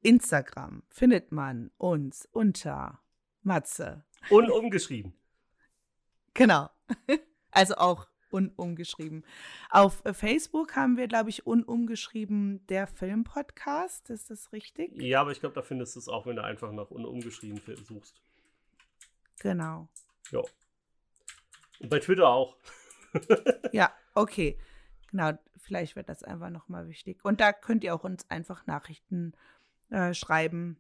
Instagram 0.01 0.83
findet 0.89 1.31
man 1.31 1.71
uns 1.77 2.27
unter 2.31 2.99
Matze. 3.43 4.03
Unumgeschrieben. 4.29 5.13
Genau. 6.33 6.69
Also 7.51 7.75
auch 7.75 8.07
unumgeschrieben. 8.29 9.25
Auf 9.69 10.05
äh, 10.05 10.13
Facebook 10.13 10.75
haben 10.75 10.97
wir, 10.97 11.07
glaube 11.07 11.29
ich, 11.29 11.47
unumgeschrieben 11.47 12.65
der 12.67 12.87
Filmpodcast. 12.87 14.09
Ist 14.09 14.29
das 14.29 14.51
richtig? 14.51 14.91
Ja, 15.01 15.21
aber 15.21 15.31
ich 15.31 15.39
glaube, 15.39 15.55
da 15.55 15.61
findest 15.61 15.95
du 15.95 15.99
es 15.99 16.07
auch, 16.07 16.25
wenn 16.25 16.35
du 16.35 16.43
einfach 16.43 16.71
nach 16.71 16.91
unumgeschrieben 16.91 17.61
suchst. 17.83 18.21
Genau. 19.39 19.87
Ja. 20.31 20.41
Und 21.79 21.89
bei 21.89 21.99
Twitter 21.99 22.27
auch. 22.27 22.57
Ja, 23.71 23.91
okay. 24.13 24.59
Genau, 25.09 25.31
vielleicht 25.55 25.95
wird 25.95 26.09
das 26.09 26.21
einfach 26.23 26.49
nochmal 26.49 26.87
wichtig. 26.87 27.23
Und 27.23 27.39
da 27.39 27.53
könnt 27.53 27.83
ihr 27.83 27.95
auch 27.95 28.03
uns 28.03 28.29
einfach 28.29 28.67
Nachrichten 28.67 29.33
äh, 29.89 30.13
schreiben. 30.13 30.79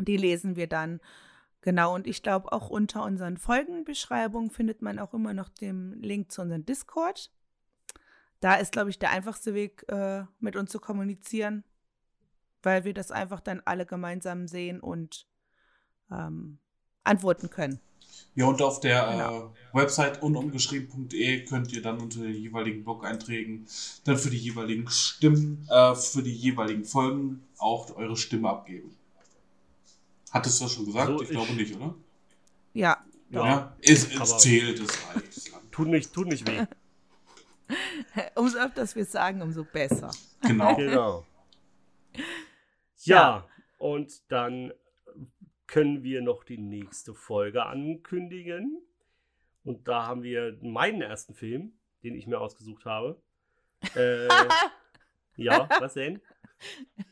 Die 0.00 0.16
lesen 0.16 0.56
wir 0.56 0.66
dann. 0.66 1.00
Genau, 1.64 1.94
und 1.94 2.06
ich 2.06 2.22
glaube, 2.22 2.52
auch 2.52 2.68
unter 2.68 3.02
unseren 3.04 3.38
Folgenbeschreibungen 3.38 4.50
findet 4.50 4.82
man 4.82 4.98
auch 4.98 5.14
immer 5.14 5.32
noch 5.32 5.48
den 5.48 5.94
Link 5.94 6.30
zu 6.30 6.42
unserem 6.42 6.66
Discord. 6.66 7.30
Da 8.40 8.56
ist, 8.56 8.72
glaube 8.72 8.90
ich, 8.90 8.98
der 8.98 9.12
einfachste 9.12 9.54
Weg, 9.54 9.82
äh, 9.88 10.24
mit 10.40 10.56
uns 10.56 10.70
zu 10.70 10.78
kommunizieren, 10.78 11.64
weil 12.62 12.84
wir 12.84 12.92
das 12.92 13.10
einfach 13.10 13.40
dann 13.40 13.62
alle 13.64 13.86
gemeinsam 13.86 14.46
sehen 14.46 14.78
und 14.78 15.26
ähm, 16.10 16.58
antworten 17.02 17.48
können. 17.48 17.80
Ja, 18.34 18.44
und 18.44 18.60
auf 18.60 18.80
der 18.80 19.06
Genau. 19.10 19.54
äh, 19.72 19.78
Website 19.78 20.22
unumgeschrieben.de 20.22 21.46
könnt 21.46 21.72
ihr 21.72 21.80
dann 21.80 21.98
unter 21.98 22.20
den 22.20 22.34
jeweiligen 22.34 22.84
Blog-Einträgen 22.84 23.66
dann 24.04 24.18
für 24.18 24.28
die 24.28 24.36
jeweiligen 24.36 24.90
Stimmen, 24.90 25.66
äh, 25.70 25.94
für 25.94 26.22
die 26.22 26.34
jeweiligen 26.34 26.84
Folgen 26.84 27.42
auch 27.56 27.96
eure 27.96 28.18
Stimme 28.18 28.50
abgeben. 28.50 28.94
Hattest 30.34 30.60
du 30.60 30.64
das 30.64 30.72
schon 30.74 30.84
gesagt? 30.86 31.06
So, 31.08 31.16
ich 31.22 31.30
ich- 31.30 31.36
glaube 31.36 31.52
nicht, 31.54 31.74
oder? 31.76 31.94
Ja, 32.74 33.04
Ja. 33.30 33.76
Es, 33.80 34.12
es 34.12 34.16
aber- 34.20 34.38
zählt, 34.38 34.78
es 34.80 35.14
reicht. 35.14 35.52
Tut 35.70 35.88
nicht, 35.88 36.12
tut 36.12 36.26
nicht 36.28 36.46
weh. 36.48 36.66
umso 38.36 38.58
öfters 38.58 38.94
wir 38.94 39.02
es 39.04 39.12
sagen, 39.12 39.40
umso 39.42 39.64
besser. 39.64 40.10
Genau. 40.42 40.76
Genau. 40.76 41.26
Ja, 43.04 43.46
und 43.78 44.12
dann 44.30 44.72
können 45.66 46.02
wir 46.02 46.22
noch 46.22 46.44
die 46.44 46.58
nächste 46.58 47.14
Folge 47.14 47.64
ankündigen. 47.66 48.80
Und 49.64 49.88
da 49.88 50.06
haben 50.06 50.22
wir 50.22 50.58
meinen 50.62 51.02
ersten 51.02 51.34
Film, 51.34 51.72
den 52.02 52.14
ich 52.14 52.26
mir 52.26 52.38
ausgesucht 52.40 52.84
habe. 52.84 53.20
Äh, 53.94 54.28
ja, 55.36 55.68
was 55.80 55.94
denn? 55.94 56.20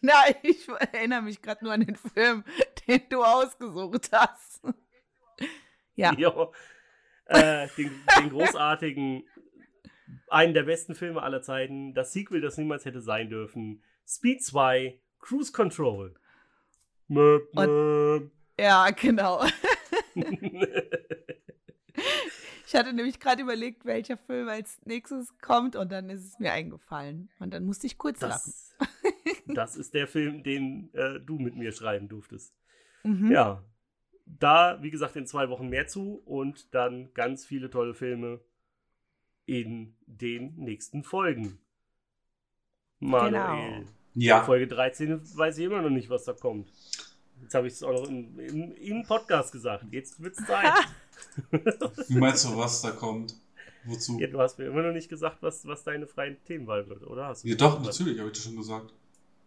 Nein, 0.01 0.35
ich 0.43 0.67
erinnere 0.69 1.23
mich 1.23 1.43
gerade 1.43 1.65
nur 1.65 1.73
an 1.75 1.81
den 1.81 1.97
Film, 1.97 2.45
den 2.89 3.03
du 3.09 3.23
ausgesucht 3.23 4.11
hast. 4.13 4.63
Ja, 5.95 6.13
Ja. 6.17 6.51
Äh, 7.27 7.69
den, 7.77 7.91
den 8.19 8.31
großartigen, 8.31 9.25
einen 10.29 10.55
der 10.55 10.65
besten 10.65 10.95
Filme 10.95 11.23
aller 11.23 11.41
Zeiten, 11.41 11.95
das 11.95 12.13
Sequel, 12.13 12.41
das 12.41 12.59
niemals 12.59 12.85
hätte 12.85 13.01
sein 13.01 13.31
dürfen. 13.31 13.83
Speed 14.07 14.43
2, 14.43 15.01
Cruise 15.21 15.53
Control. 15.53 16.15
Möp, 17.09 17.55
möp. 17.55 18.31
ja, 18.59 18.91
genau. 18.91 19.45
Ich 22.73 22.79
hatte 22.79 22.95
nämlich 22.95 23.21
gerade 23.21 23.43
überlegt, 23.43 23.85
welcher 23.85 24.17
Film 24.17 24.49
als 24.49 24.81
nächstes 24.87 25.37
kommt 25.43 25.77
und 25.77 25.93
dann 25.93 26.09
ist 26.09 26.25
es 26.25 26.39
mir 26.39 26.53
eingefallen. 26.53 27.29
Und 27.39 27.53
dann 27.53 27.67
musste 27.67 27.87
ich 27.87 27.99
kurz 27.99 28.23
lachen. 28.23 28.51
das, 28.51 28.75
das 29.47 29.77
ist 29.77 29.93
der 29.93 30.07
Film, 30.07 30.43
den 30.43 30.89
äh, 30.95 31.21
du 31.21 31.39
mit 31.39 31.55
mir 31.55 31.73
schreiben 31.73 32.09
durftest. 32.09 32.55
Mhm. 33.03 33.31
Ja. 33.31 33.63
Da, 34.27 34.79
wie 34.83 34.91
gesagt, 34.91 35.17
in 35.17 35.27
zwei 35.27 35.49
Wochen 35.49 35.69
mehr 35.69 35.87
zu 35.87 36.23
und 36.25 36.75
dann 36.75 37.13
ganz 37.15 37.45
viele 37.45 37.71
tolle 37.71 37.95
Filme 37.95 38.41
in 39.47 39.95
den 40.07 40.55
nächsten 40.57 41.03
Folgen. 41.03 41.59
Manuel. 42.99 43.87
Ja, 44.15 44.43
Folge 44.43 44.69
13 44.69 45.21
weiß 45.37 45.59
ich 45.59 45.65
immer 45.65 45.83
noch 45.83 45.91
nicht, 45.91 46.11
was 46.11 46.25
da 46.25 46.33
kommt. 46.33 46.71
Jetzt 47.41 47.55
habe 47.55 47.67
ich 47.67 47.73
es 47.73 47.83
auch 47.83 47.93
noch 47.93 48.09
im, 48.09 48.39
im, 48.39 48.73
im 48.73 49.03
Podcast 49.05 49.53
gesagt. 49.53 49.87
Jetzt 49.91 50.23
wird 50.23 50.39
es 50.39 50.47
Zeit. 50.47 50.73
wie 52.09 52.19
meinst 52.19 52.45
du, 52.45 52.57
was 52.57 52.83
da 52.83 52.93
kommt? 52.93 53.35
Wozu? 53.85 54.19
ja, 54.21 54.29
du 54.29 54.39
hast 54.39 54.59
mir 54.59 54.67
immer 54.67 54.83
noch 54.83 54.93
nicht 54.93 55.09
gesagt, 55.09 55.39
was, 55.41 55.67
was 55.67 55.83
deine 55.83 56.07
freie 56.07 56.37
Themenwahl 56.45 56.89
wird, 56.89 57.03
oder? 57.05 57.27
Hast 57.27 57.43
du 57.43 57.49
Ja, 57.49 57.57
doch, 57.57 57.83
natürlich, 57.83 58.19
habe 58.19 58.29
ich 58.29 58.35
das 58.35 58.45
schon 58.45 58.57
gesagt. 58.57 58.93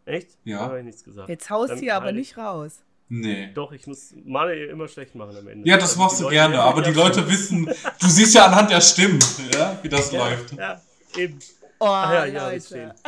Echt? 0.04 0.38
Ja. 0.44 0.60
Da 0.60 0.66
habe 0.66 0.80
ich 0.80 0.86
nichts 0.86 1.04
gesagt. 1.04 1.30
Jetzt 1.30 1.50
haust 1.50 1.82
du 1.82 1.94
aber 1.94 2.12
nicht 2.12 2.38
raus. 2.38 2.84
Nee. 3.08 3.52
Doch, 3.54 3.72
ich 3.72 3.86
muss 3.86 4.14
Manuel 4.26 4.70
immer 4.70 4.88
schlecht 4.88 5.14
machen 5.16 5.38
am 5.38 5.48
Ende. 5.48 5.68
Ja, 5.70 5.78
das 5.78 5.92
Also 5.92 6.02
machst 6.02 6.20
du 6.20 6.24
Leute 6.24 6.34
gerne, 6.36 6.60
aber 6.60 6.82
die 6.82 6.92
Leute 6.92 7.20
schon. 7.22 7.30
wissen, 7.30 7.66
du 7.66 8.08
siehst 8.08 8.34
ja 8.34 8.46
anhand 8.48 8.72
der 8.72 8.82
Stimmen, 8.82 9.20
ja, 9.54 9.78
wie 9.84 9.90
das 9.90 10.12
Ja, 10.12 10.28
läuft. 10.28 10.52
ja, 10.54 10.82
eben. 11.18 11.38
Oh, 11.80 11.86
Ach 11.88 12.12
ja, 12.14 12.26
ja, 12.26 12.50
Leute. 12.50 12.96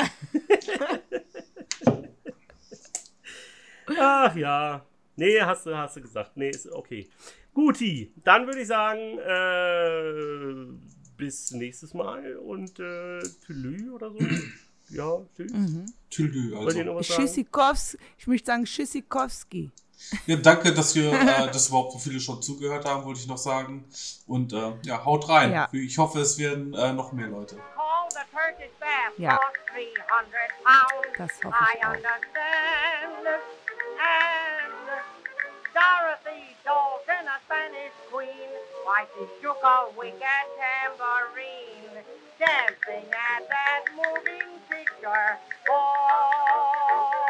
Ach 3.99 4.35
ja. 4.35 4.85
Nee, 5.15 5.41
hast 5.41 5.65
du, 5.65 5.75
hast 5.75 5.95
du 5.95 6.01
gesagt. 6.01 6.31
Nee, 6.35 6.49
ist 6.49 6.71
okay. 6.71 7.09
Guti, 7.53 8.11
dann 8.23 8.45
würde 8.45 8.61
ich 8.61 8.67
sagen, 8.67 9.17
äh, 9.17 10.67
bis 11.17 11.51
nächstes 11.51 11.93
Mal 11.95 12.35
und 12.35 12.79
äh, 12.79 13.19
Tülü 13.45 13.89
oder 13.91 14.11
so. 14.11 14.19
Ja, 14.89 15.17
tschüss. 15.35 15.51
Mhm. 15.51 15.85
Ihr 16.17 16.57
also. 16.57 16.99
Tschüssikowski. 17.01 17.97
Ich 18.19 18.27
möchte 18.27 18.45
sagen 18.47 18.65
Tschüssikowski. 18.65 19.71
Ja, 20.25 20.35
danke, 20.37 20.73
dass 20.73 20.93
wir, 20.95 21.11
äh, 21.13 21.47
dass 21.51 21.69
überhaupt 21.69 21.93
so 21.93 21.99
viele 21.99 22.19
schon 22.19 22.41
zugehört 22.41 22.85
haben, 22.85 23.03
wollte 23.05 23.19
ich 23.19 23.27
noch 23.27 23.37
sagen. 23.37 23.85
Und 24.27 24.53
äh, 24.53 24.73
ja, 24.83 25.03
haut 25.05 25.27
rein. 25.29 25.51
Ja. 25.51 25.67
Ich 25.71 25.97
hoffe, 25.97 26.19
es 26.19 26.37
werden 26.37 26.73
äh, 26.73 26.93
noch 26.93 27.11
mehr 27.11 27.27
Leute. 27.27 27.55
Call 27.75 28.09
the 28.11 28.19
Turkish 28.31 28.71
bath 28.79 29.17
Ja. 29.17 29.35
for 29.37 29.51
300 29.73 30.31
pounds. 30.63 31.17
Das 31.17 31.31
hoffe 31.43 31.55
I 31.59 31.77
ich 31.77 31.83
auch. 31.85 31.89
understand. 31.89 33.27
And 33.99 34.87
Dorothy 35.73 36.55
Dalton, 36.63 37.25
a 37.27 37.37
Spanish 37.45 37.93
queen, 38.11 38.49
why 38.85 39.05
she 39.15 39.25
shook 39.41 39.57
a 39.63 39.89
wicked 39.97 40.47
tambourine, 40.57 42.03
dancing 42.39 43.09
at 43.11 43.43
that 43.49 43.83
moving 43.95 44.49
picture 44.69 45.37
for 45.65 47.26